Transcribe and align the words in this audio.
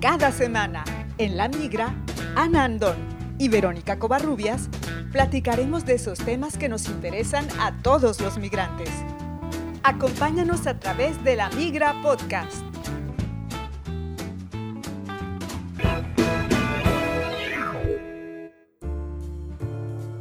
Cada 0.00 0.32
semana, 0.32 0.82
en 1.18 1.36
La 1.36 1.50
Migra, 1.50 1.94
Ana 2.34 2.64
Andón 2.64 2.96
y 3.36 3.50
Verónica 3.50 3.98
Covarrubias 3.98 4.70
platicaremos 5.12 5.84
de 5.84 5.92
esos 5.92 6.18
temas 6.20 6.56
que 6.56 6.70
nos 6.70 6.88
interesan 6.88 7.46
a 7.60 7.82
todos 7.82 8.18
los 8.22 8.38
migrantes. 8.38 8.88
Acompáñanos 9.82 10.66
a 10.66 10.80
través 10.80 11.22
de 11.22 11.36
La 11.36 11.50
Migra 11.50 12.00
Podcast. 12.00 12.62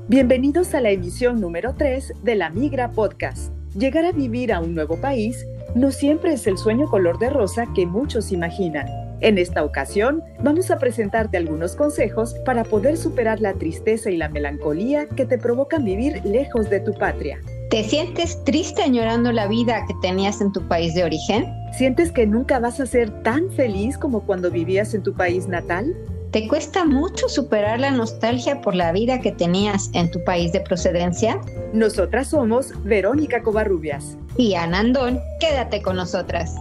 Bienvenidos 0.10 0.74
a 0.74 0.82
la 0.82 0.90
emisión 0.90 1.40
número 1.40 1.76
3 1.76 2.16
de 2.22 2.36
La 2.36 2.50
Migra 2.50 2.92
Podcast. 2.92 3.54
Llegar 3.78 4.04
a 4.04 4.12
vivir 4.12 4.52
a 4.52 4.60
un 4.60 4.76
nuevo 4.76 5.00
país 5.00 5.48
no 5.74 5.92
siempre 5.92 6.34
es 6.34 6.48
el 6.48 6.58
sueño 6.58 6.90
color 6.90 7.18
de 7.18 7.30
rosa 7.30 7.66
que 7.74 7.86
muchos 7.86 8.34
imaginan. 8.34 9.09
En 9.22 9.38
esta 9.38 9.64
ocasión, 9.64 10.24
vamos 10.42 10.72
a 10.72 10.78
presentarte 10.78 11.38
algunos 11.38 11.76
consejos 11.76 12.36
para 12.46 12.64
poder 12.64 12.98
superar 12.98 13.42
la 13.42 13.54
tristeza 13.54 14.10
y 14.10 14.18
la 14.18 14.30
melancolía 14.30 15.08
que 15.08 15.26
te 15.26 15.38
provocan 15.38 15.84
vivir 15.84 16.22
lejos 16.24 16.70
de 16.70 16.80
tu 16.80 16.94
patria. 16.94 17.40
¿Te 17.70 17.84
sientes 17.84 18.44
triste 18.46 18.82
añorando 18.82 19.32
la 19.32 19.48
vida 19.48 19.84
que 19.88 19.94
tenías 20.02 20.42
en 20.42 20.52
tu 20.52 20.68
país 20.68 20.96
de 20.96 21.04
origen? 21.04 21.54
¿Sientes 21.78 22.12
que 22.12 22.26
nunca 22.26 22.60
vas 22.60 22.80
a 22.80 22.86
ser 22.86 23.24
tan 23.24 23.52
feliz 23.52 23.98
como 23.98 24.22
cuando 24.22 24.50
vivías 24.50 24.94
en 24.94 25.04
tu 25.04 25.14
país 25.14 25.48
natal? 25.48 25.96
¿Te 26.32 26.48
cuesta 26.48 26.86
mucho 26.86 27.28
superar 27.28 27.80
la 27.80 27.92
nostalgia 27.92 28.62
por 28.62 28.76
la 28.76 28.92
vida 28.92 29.20
que 29.20 29.32
tenías 29.32 29.90
en 29.94 30.10
tu 30.12 30.24
país 30.24 30.52
de 30.52 30.62
procedencia? 30.62 31.42
Nosotras 31.74 32.30
somos 32.30 32.72
Verónica 32.84 33.42
Covarrubias 33.42 34.18
y 34.38 34.54
Ana 34.56 34.80
Andón. 34.80 35.20
Quédate 35.40 35.82
con 35.82 35.96
nosotras. 35.96 36.56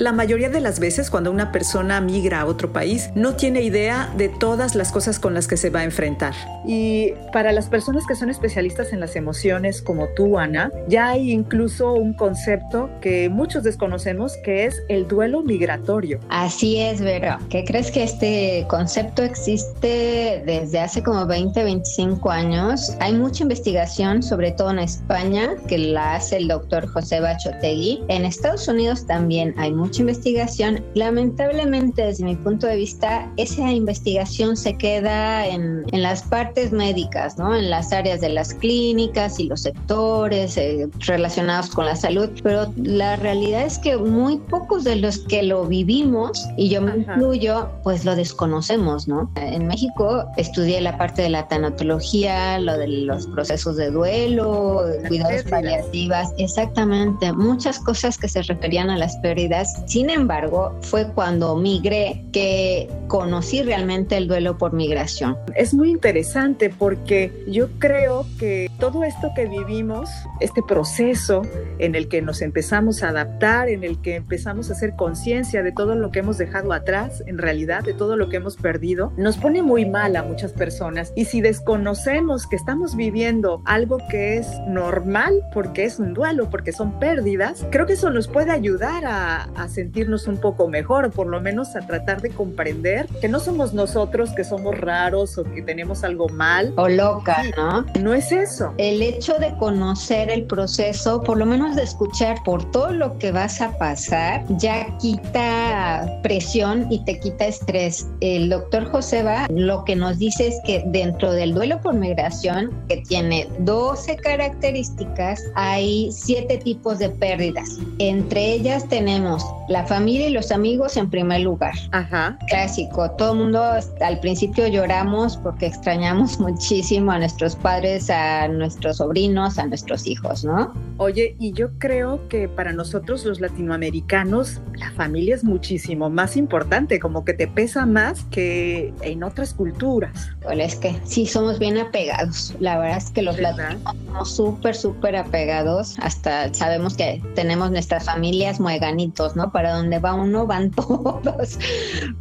La 0.00 0.12
mayoría 0.12 0.48
de 0.48 0.62
las 0.62 0.80
veces 0.80 1.10
cuando 1.10 1.30
una 1.30 1.52
persona 1.52 2.00
migra 2.00 2.40
a 2.40 2.46
otro 2.46 2.72
país 2.72 3.10
no 3.14 3.34
tiene 3.34 3.60
idea 3.60 4.10
de 4.16 4.30
todas 4.30 4.74
las 4.74 4.92
cosas 4.92 5.18
con 5.18 5.34
las 5.34 5.46
que 5.46 5.58
se 5.58 5.68
va 5.68 5.80
a 5.80 5.84
enfrentar. 5.84 6.32
Y 6.66 7.12
para 7.34 7.52
las 7.52 7.68
personas 7.68 8.06
que 8.06 8.14
son 8.14 8.30
especialistas 8.30 8.94
en 8.94 9.00
las 9.00 9.14
emociones 9.14 9.82
como 9.82 10.08
tú, 10.16 10.38
Ana, 10.38 10.72
ya 10.88 11.08
hay 11.08 11.30
incluso 11.30 11.92
un 11.92 12.14
concepto 12.14 12.88
que 13.02 13.28
muchos 13.28 13.62
desconocemos 13.62 14.38
que 14.42 14.64
es 14.64 14.82
el 14.88 15.06
duelo 15.06 15.42
migratorio. 15.42 16.18
Así 16.30 16.80
es, 16.80 17.02
Vero. 17.02 17.36
¿Qué 17.50 17.66
crees 17.66 17.90
que 17.90 18.02
este 18.02 18.64
concepto 18.70 19.22
existe 19.22 20.42
desde 20.46 20.80
hace 20.80 21.02
como 21.02 21.26
20, 21.26 21.62
25 21.62 22.30
años? 22.30 22.96
Hay 23.00 23.12
mucha 23.12 23.42
investigación, 23.42 24.22
sobre 24.22 24.52
todo 24.52 24.70
en 24.70 24.78
España, 24.78 25.56
que 25.68 25.76
la 25.76 26.14
hace 26.14 26.38
el 26.38 26.48
doctor 26.48 26.86
José 26.88 27.20
Bachotegui. 27.20 28.02
En 28.08 28.24
Estados 28.24 28.66
Unidos 28.66 29.06
también 29.06 29.52
hay 29.58 29.74
mucha 29.74 29.89
mucha 29.90 30.02
investigación. 30.02 30.84
Lamentablemente, 30.94 32.02
desde 32.02 32.24
mi 32.24 32.36
punto 32.36 32.68
de 32.68 32.76
vista, 32.76 33.28
esa 33.36 33.72
investigación 33.72 34.56
se 34.56 34.78
queda 34.78 35.44
en, 35.48 35.84
en 35.90 36.02
las 36.02 36.22
partes 36.22 36.70
médicas, 36.70 37.36
¿no? 37.38 37.56
En 37.56 37.70
las 37.70 37.92
áreas 37.92 38.20
de 38.20 38.28
las 38.28 38.54
clínicas 38.54 39.40
y 39.40 39.48
los 39.48 39.62
sectores 39.62 40.56
eh, 40.56 40.88
relacionados 41.00 41.70
con 41.70 41.86
la 41.86 41.96
salud, 41.96 42.30
pero 42.44 42.72
la 42.76 43.16
realidad 43.16 43.66
es 43.66 43.78
que 43.78 43.96
muy 43.96 44.38
pocos 44.38 44.84
de 44.84 44.94
los 44.94 45.18
que 45.18 45.42
lo 45.42 45.64
vivimos, 45.64 46.48
y 46.56 46.68
yo 46.68 46.80
me 46.80 46.98
incluyo, 46.98 47.68
pues 47.82 48.04
lo 48.04 48.14
desconocemos, 48.14 49.08
¿no? 49.08 49.28
En 49.34 49.66
México 49.66 50.24
estudié 50.36 50.80
la 50.80 50.96
parte 50.98 51.22
de 51.22 51.30
la 51.30 51.48
tanatología, 51.48 52.60
lo 52.60 52.78
de 52.78 52.86
los 52.86 53.26
procesos 53.26 53.76
de 53.76 53.90
duelo, 53.90 54.84
cuidados 55.08 55.42
paliativas, 55.50 56.32
exactamente, 56.38 57.32
muchas 57.32 57.80
cosas 57.80 58.16
que 58.16 58.28
se 58.28 58.42
referían 58.42 58.88
a 58.88 58.96
las 58.96 59.16
pérdidas 59.16 59.79
sin 59.86 60.10
embargo, 60.10 60.76
fue 60.82 61.12
cuando 61.12 61.56
migré 61.56 62.24
que 62.32 62.88
conocí 63.08 63.62
realmente 63.62 64.16
el 64.16 64.28
duelo 64.28 64.56
por 64.56 64.72
migración. 64.72 65.36
Es 65.56 65.74
muy 65.74 65.90
interesante 65.90 66.70
porque 66.70 67.44
yo 67.48 67.68
creo 67.78 68.24
que 68.38 68.70
todo 68.78 69.02
esto 69.02 69.32
que 69.34 69.46
vivimos, 69.46 70.08
este 70.38 70.62
proceso 70.62 71.42
en 71.78 71.94
el 71.94 72.08
que 72.08 72.22
nos 72.22 72.40
empezamos 72.40 73.02
a 73.02 73.08
adaptar, 73.08 73.68
en 73.68 73.82
el 73.82 74.00
que 74.00 74.16
empezamos 74.16 74.70
a 74.70 74.74
hacer 74.74 74.94
conciencia 74.96 75.62
de 75.62 75.72
todo 75.72 75.94
lo 75.94 76.10
que 76.10 76.20
hemos 76.20 76.38
dejado 76.38 76.72
atrás, 76.72 77.22
en 77.26 77.38
realidad, 77.38 77.82
de 77.82 77.94
todo 77.94 78.16
lo 78.16 78.28
que 78.28 78.36
hemos 78.36 78.56
perdido, 78.56 79.12
nos 79.16 79.36
pone 79.36 79.62
muy 79.62 79.86
mal 79.86 80.14
a 80.16 80.22
muchas 80.22 80.52
personas. 80.52 81.12
Y 81.16 81.24
si 81.24 81.40
desconocemos 81.40 82.46
que 82.46 82.56
estamos 82.56 82.94
viviendo 82.94 83.62
algo 83.64 83.98
que 84.08 84.36
es 84.36 84.46
normal, 84.68 85.42
porque 85.52 85.84
es 85.84 85.98
un 85.98 86.14
duelo, 86.14 86.48
porque 86.50 86.72
son 86.72 86.98
pérdidas, 86.98 87.66
creo 87.70 87.86
que 87.86 87.94
eso 87.94 88.10
nos 88.10 88.28
puede 88.28 88.52
ayudar 88.52 89.04
a, 89.04 89.59
a 89.60 89.68
sentirnos 89.68 90.26
un 90.26 90.38
poco 90.38 90.68
mejor, 90.68 91.10
por 91.10 91.26
lo 91.26 91.40
menos 91.40 91.76
a 91.76 91.86
tratar 91.86 92.22
de 92.22 92.30
comprender 92.30 93.06
que 93.20 93.28
no 93.28 93.40
somos 93.40 93.74
nosotros 93.74 94.30
que 94.34 94.44
somos 94.44 94.78
raros 94.78 95.38
o 95.38 95.44
que 95.44 95.62
tenemos 95.62 96.04
algo 96.04 96.28
mal. 96.28 96.72
O 96.76 96.88
loca, 96.88 97.42
¿no? 97.56 97.84
No 98.00 98.14
es 98.14 98.32
eso. 98.32 98.72
El 98.78 99.02
hecho 99.02 99.38
de 99.38 99.56
conocer 99.56 100.30
el 100.30 100.44
proceso, 100.44 101.22
por 101.22 101.38
lo 101.38 101.46
menos 101.46 101.76
de 101.76 101.82
escuchar 101.82 102.42
por 102.44 102.70
todo 102.70 102.92
lo 102.92 103.18
que 103.18 103.32
vas 103.32 103.60
a 103.60 103.76
pasar, 103.78 104.44
ya 104.58 104.86
quita 104.98 106.20
presión 106.22 106.86
y 106.90 107.04
te 107.04 107.18
quita 107.18 107.46
estrés. 107.46 108.06
El 108.20 108.48
doctor 108.48 108.90
Joseba 108.90 109.46
lo 109.50 109.84
que 109.84 109.96
nos 109.96 110.18
dice 110.18 110.48
es 110.48 110.60
que 110.64 110.82
dentro 110.86 111.32
del 111.32 111.54
duelo 111.54 111.80
por 111.80 111.94
migración, 111.94 112.70
que 112.88 112.98
tiene 112.98 113.48
12 113.60 114.16
características, 114.16 115.42
hay 115.54 116.10
7 116.12 116.58
tipos 116.58 116.98
de 116.98 117.10
pérdidas. 117.10 117.78
Entre 117.98 118.52
ellas 118.52 118.88
tenemos 118.88 119.44
la 119.68 119.86
familia 119.86 120.28
y 120.28 120.32
los 120.32 120.50
amigos 120.50 120.96
en 120.96 121.08
primer 121.08 121.42
lugar. 121.42 121.74
Ajá. 121.92 122.36
Clásico. 122.48 123.10
Todo 123.12 123.32
el 123.32 123.38
mundo 123.38 123.62
al 124.00 124.20
principio 124.20 124.66
lloramos 124.66 125.36
porque 125.36 125.66
extrañamos 125.66 126.38
muchísimo 126.40 127.12
a 127.12 127.18
nuestros 127.18 127.56
padres, 127.56 128.10
a 128.10 128.48
nuestros 128.48 128.98
sobrinos, 128.98 129.58
a 129.58 129.66
nuestros 129.66 130.06
hijos, 130.06 130.44
¿no? 130.44 130.72
Oye, 130.98 131.36
y 131.38 131.52
yo 131.52 131.70
creo 131.78 132.28
que 132.28 132.48
para 132.48 132.72
nosotros 132.72 133.24
los 133.24 133.40
latinoamericanos 133.40 134.60
la 134.74 134.90
familia 134.92 135.34
es 135.34 135.44
muchísimo 135.44 136.10
más 136.10 136.36
importante, 136.36 136.98
como 136.98 137.24
que 137.24 137.34
te 137.34 137.46
pesa 137.46 137.86
más 137.86 138.24
que 138.30 138.92
en 139.02 139.22
otras 139.22 139.54
culturas. 139.54 140.30
Bueno, 140.42 140.62
es 140.62 140.74
que 140.76 140.94
sí 141.04 141.26
somos 141.26 141.58
bien 141.58 141.78
apegados. 141.78 142.54
La 142.60 142.78
verdad 142.78 142.98
es 142.98 143.10
que 143.10 143.22
los 143.22 143.38
latinos 143.38 143.80
somos 144.06 144.34
súper, 144.34 144.74
súper 144.74 145.16
apegados. 145.16 145.96
Hasta 146.00 146.52
sabemos 146.54 146.96
que 146.96 147.22
tenemos 147.34 147.70
nuestras 147.70 148.04
familias 148.04 148.58
mueganitos, 148.58 149.36
¿no? 149.36 149.39
Para 149.48 149.74
donde 149.74 149.98
va 149.98 150.14
uno 150.14 150.46
van 150.46 150.70
todos. 150.70 151.58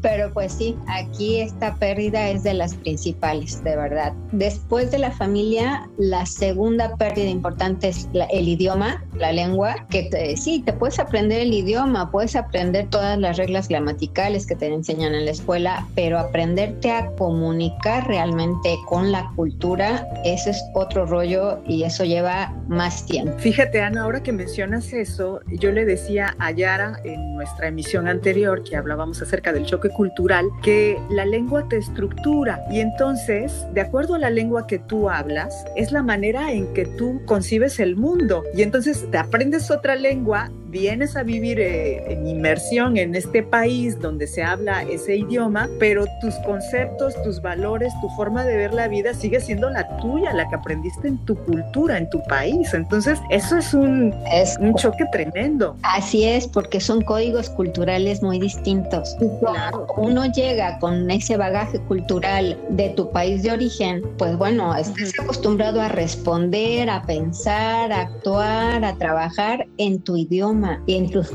Pero 0.01 0.31
pues 0.33 0.53
sí, 0.53 0.77
aquí 0.87 1.41
esta 1.41 1.75
pérdida 1.75 2.29
es 2.29 2.43
de 2.43 2.53
las 2.53 2.75
principales, 2.75 3.63
de 3.63 3.75
verdad. 3.75 4.13
Después 4.31 4.91
de 4.91 4.99
la 4.99 5.11
familia, 5.11 5.89
la 5.97 6.25
segunda 6.25 6.95
pérdida 6.95 7.29
importante 7.29 7.89
es 7.89 8.07
el 8.31 8.47
idioma, 8.47 9.03
la 9.15 9.31
lengua, 9.31 9.87
que 9.89 10.35
sí, 10.37 10.63
te 10.65 10.73
puedes 10.73 10.99
aprender 10.99 11.41
el 11.41 11.53
idioma, 11.53 12.11
puedes 12.11 12.35
aprender 12.35 12.87
todas 12.89 13.17
las 13.17 13.37
reglas 13.37 13.67
gramaticales 13.67 14.45
que 14.45 14.55
te 14.55 14.73
enseñan 14.73 15.13
en 15.13 15.25
la 15.25 15.31
escuela, 15.31 15.85
pero 15.95 16.19
aprenderte 16.19 16.91
a 16.91 17.07
comunicar 17.17 18.07
realmente 18.07 18.77
con 18.87 19.11
la 19.11 19.31
cultura, 19.35 20.07
ese 20.23 20.51
es 20.51 20.63
otro 20.73 21.05
rollo 21.05 21.59
y 21.65 21.83
eso 21.83 22.03
lleva 22.03 22.53
más 22.67 23.05
tiempo. 23.05 23.37
Fíjate, 23.39 23.81
Ana, 23.81 24.03
ahora 24.03 24.23
que 24.23 24.31
mencionas 24.31 24.93
eso, 24.93 25.41
yo 25.47 25.71
le 25.71 25.85
decía 25.85 26.35
a 26.39 26.51
Yara 26.51 26.99
en 27.13 27.35
nuestra 27.35 27.67
emisión 27.67 28.07
anterior 28.07 28.63
que 28.63 28.75
hablábamos 28.75 29.21
acerca 29.21 29.53
del 29.53 29.65
choque 29.65 29.89
cultural, 29.89 30.45
que 30.61 30.97
la 31.09 31.25
lengua 31.25 31.67
te 31.69 31.77
estructura. 31.77 32.63
Y 32.71 32.79
entonces, 32.79 33.65
de 33.73 33.81
acuerdo 33.81 34.15
a 34.15 34.19
la 34.19 34.29
lengua 34.29 34.67
que 34.67 34.79
tú 34.79 35.09
hablas, 35.09 35.65
es 35.75 35.91
la 35.91 36.03
manera 36.03 36.51
en 36.51 36.73
que 36.73 36.85
tú 36.85 37.21
concibes 37.25 37.79
el 37.79 37.95
mundo. 37.95 38.43
Y 38.53 38.61
entonces 38.61 39.09
te 39.11 39.17
aprendes 39.17 39.71
otra 39.71 39.95
lengua 39.95 40.51
vienes 40.69 41.15
a 41.15 41.23
vivir 41.23 41.59
eh, 41.59 42.13
en 42.13 42.27
inmersión 42.27 42.97
en 42.97 43.15
este 43.15 43.41
país 43.43 43.99
donde 43.99 44.27
se 44.27 44.43
habla 44.43 44.83
ese 44.83 45.17
idioma, 45.17 45.67
pero 45.79 46.05
tus 46.21 46.35
conceptos, 46.45 47.15
tus 47.23 47.41
valores, 47.41 47.91
tu 48.01 48.09
forma 48.09 48.43
de 48.45 48.55
ver 48.55 48.73
la 48.73 48.87
vida 48.87 49.13
sigue 49.13 49.39
siendo 49.39 49.69
la 49.69 49.97
tuya, 49.97 50.33
la 50.33 50.47
que 50.47 50.55
aprendiste 50.55 51.07
en 51.07 51.17
tu 51.25 51.35
cultura, 51.35 51.97
en 51.97 52.09
tu 52.09 52.21
país. 52.23 52.73
Entonces, 52.73 53.19
eso 53.29 53.57
es 53.57 53.73
un, 53.73 54.13
es, 54.31 54.57
un 54.59 54.75
choque 54.75 55.05
tremendo. 55.11 55.75
Así 55.83 56.25
es, 56.25 56.47
porque 56.47 56.79
son 56.79 57.01
códigos 57.01 57.49
culturales 57.49 58.21
muy 58.21 58.39
distintos. 58.39 59.17
Claro. 59.39 59.87
Uno 59.97 60.25
llega 60.31 60.77
con 60.79 61.09
ese 61.09 61.37
bagaje 61.37 61.79
cultural 61.81 62.57
de 62.69 62.89
tu 62.89 63.11
país 63.11 63.43
de 63.43 63.51
origen, 63.51 64.03
pues 64.17 64.37
bueno, 64.37 64.75
estás 64.75 65.13
acostumbrado 65.19 65.81
a 65.81 65.89
responder, 65.89 66.89
a 66.89 67.01
pensar, 67.03 67.91
a 67.91 68.01
actuar, 68.01 68.83
a 68.85 68.95
trabajar 68.95 69.67
en 69.77 70.01
tu 70.01 70.15
idioma 70.15 70.58
idioma 70.59 70.81
y 70.85 70.95
en 70.95 71.09
tus, 71.09 71.29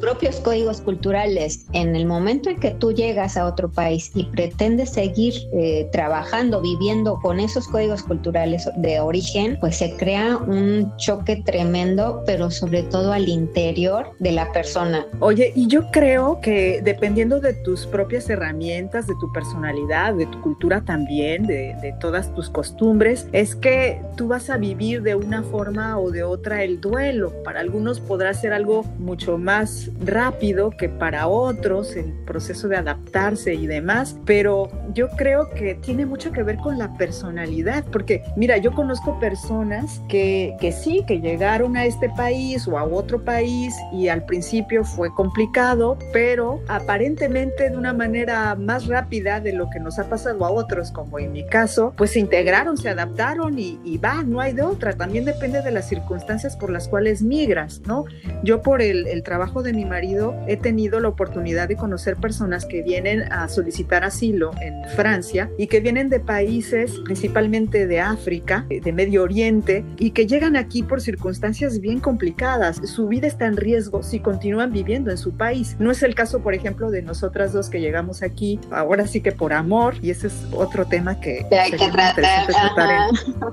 propios 0.00 0.36
códigos 0.36 0.80
culturales, 0.80 1.66
en 1.72 1.96
el 1.96 2.06
momento 2.06 2.50
en 2.50 2.58
que 2.58 2.70
tú 2.70 2.92
llegas 2.92 3.36
a 3.36 3.46
otro 3.46 3.70
país 3.70 4.10
y 4.14 4.24
pretendes 4.24 4.90
seguir 4.90 5.34
eh, 5.52 5.88
trabajando, 5.92 6.60
viviendo 6.60 7.18
con 7.20 7.40
esos 7.40 7.68
códigos 7.68 8.02
culturales 8.02 8.68
de 8.76 9.00
origen, 9.00 9.58
pues 9.60 9.76
se 9.76 9.96
crea 9.96 10.36
un 10.36 10.92
choque 10.96 11.42
tremendo, 11.44 12.22
pero 12.26 12.50
sobre 12.50 12.82
todo 12.84 13.12
al 13.12 13.28
interior 13.28 14.10
de 14.18 14.32
la 14.32 14.52
persona. 14.52 15.06
Oye, 15.20 15.52
y 15.54 15.66
yo 15.66 15.90
creo 15.90 16.40
que 16.40 16.80
dependiendo 16.82 17.40
de 17.40 17.54
tus 17.54 17.86
propias 17.86 18.28
herramientas, 18.30 19.06
de 19.06 19.14
tu 19.20 19.32
personalidad, 19.32 20.14
de 20.14 20.26
tu 20.26 20.40
cultura 20.40 20.82
también, 20.82 21.46
de, 21.46 21.76
de 21.82 21.94
todas 22.00 22.32
tus 22.34 22.48
costumbres, 22.50 23.26
es 23.32 23.54
que 23.54 24.00
tú 24.16 24.28
vas 24.28 24.50
a 24.50 24.56
vivir 24.56 25.02
de 25.02 25.14
una 25.14 25.42
forma 25.42 25.98
o 25.98 26.10
de 26.10 26.22
otra 26.22 26.62
el 26.62 26.80
duelo. 26.80 27.32
Para 27.42 27.60
algunos 27.60 28.00
podrá 28.00 28.34
ser 28.34 28.52
algo 28.60 28.84
mucho 28.98 29.38
más 29.38 29.90
rápido 30.04 30.70
que 30.70 30.90
para 30.90 31.28
otros, 31.28 31.96
el 31.96 32.12
proceso 32.26 32.68
de 32.68 32.76
adaptarse 32.76 33.54
y 33.54 33.66
demás, 33.66 34.18
pero 34.26 34.68
yo 34.92 35.08
creo 35.16 35.48
que 35.50 35.76
tiene 35.76 36.04
mucho 36.04 36.30
que 36.30 36.42
ver 36.42 36.58
con 36.58 36.76
la 36.76 36.92
personalidad, 36.98 37.84
porque 37.90 38.22
mira, 38.36 38.58
yo 38.58 38.72
conozco 38.72 39.18
personas 39.18 40.02
que, 40.10 40.54
que 40.60 40.72
sí, 40.72 41.04
que 41.08 41.20
llegaron 41.20 41.74
a 41.78 41.86
este 41.86 42.10
país 42.10 42.68
o 42.68 42.76
a 42.76 42.84
otro 42.84 43.24
país 43.24 43.74
y 43.94 44.08
al 44.08 44.26
principio 44.26 44.84
fue 44.84 45.12
complicado, 45.14 45.96
pero 46.12 46.60
aparentemente 46.68 47.70
de 47.70 47.76
una 47.78 47.94
manera 47.94 48.54
más 48.56 48.88
rápida 48.88 49.40
de 49.40 49.54
lo 49.54 49.70
que 49.70 49.80
nos 49.80 49.98
ha 49.98 50.10
pasado 50.10 50.44
a 50.44 50.50
otros, 50.50 50.92
como 50.92 51.18
en 51.18 51.32
mi 51.32 51.46
caso, 51.46 51.94
pues 51.96 52.10
se 52.10 52.20
integraron, 52.20 52.76
se 52.76 52.90
adaptaron 52.90 53.58
y, 53.58 53.80
y 53.84 53.96
va, 53.96 54.22
no 54.22 54.40
hay 54.40 54.52
de 54.52 54.62
otra, 54.62 54.92
también 54.92 55.24
depende 55.24 55.62
de 55.62 55.70
las 55.70 55.88
circunstancias 55.88 56.56
por 56.56 56.68
las 56.68 56.88
cuales 56.88 57.22
migras, 57.22 57.80
¿no? 57.86 58.04
Yo 58.42 58.49
por 58.58 58.82
el, 58.82 59.06
el 59.06 59.22
trabajo 59.22 59.62
de 59.62 59.72
mi 59.72 59.84
marido 59.84 60.34
he 60.46 60.56
tenido 60.56 61.00
la 61.00 61.08
oportunidad 61.08 61.68
de 61.68 61.76
conocer 61.76 62.16
personas 62.16 62.66
que 62.66 62.82
vienen 62.82 63.22
a 63.32 63.48
solicitar 63.48 64.04
asilo 64.04 64.50
en 64.60 64.88
Francia 64.96 65.50
y 65.58 65.66
que 65.68 65.80
vienen 65.80 66.08
de 66.08 66.20
países 66.20 66.92
principalmente 67.04 67.86
de 67.86 68.00
África, 68.00 68.66
de 68.68 68.92
Medio 68.92 69.22
Oriente 69.22 69.84
y 69.98 70.10
que 70.10 70.26
llegan 70.26 70.56
aquí 70.56 70.82
por 70.82 71.00
circunstancias 71.00 71.80
bien 71.80 72.00
complicadas. 72.00 72.80
Su 72.84 73.08
vida 73.08 73.26
está 73.26 73.46
en 73.46 73.56
riesgo 73.56 74.02
si 74.02 74.20
continúan 74.20 74.72
viviendo 74.72 75.10
en 75.10 75.18
su 75.18 75.36
país. 75.36 75.76
No 75.78 75.90
es 75.90 76.02
el 76.02 76.14
caso, 76.14 76.40
por 76.40 76.54
ejemplo, 76.54 76.90
de 76.90 77.02
nosotras 77.02 77.52
dos 77.52 77.70
que 77.70 77.80
llegamos 77.80 78.22
aquí, 78.22 78.58
ahora 78.70 79.06
sí 79.06 79.20
que 79.20 79.32
por 79.32 79.52
amor, 79.52 79.94
y 80.02 80.10
ese 80.10 80.28
es 80.28 80.46
otro 80.52 80.86
tema 80.86 81.20
que 81.20 81.46
hay 81.50 81.70
que 81.70 81.78
tratar, 81.78 82.24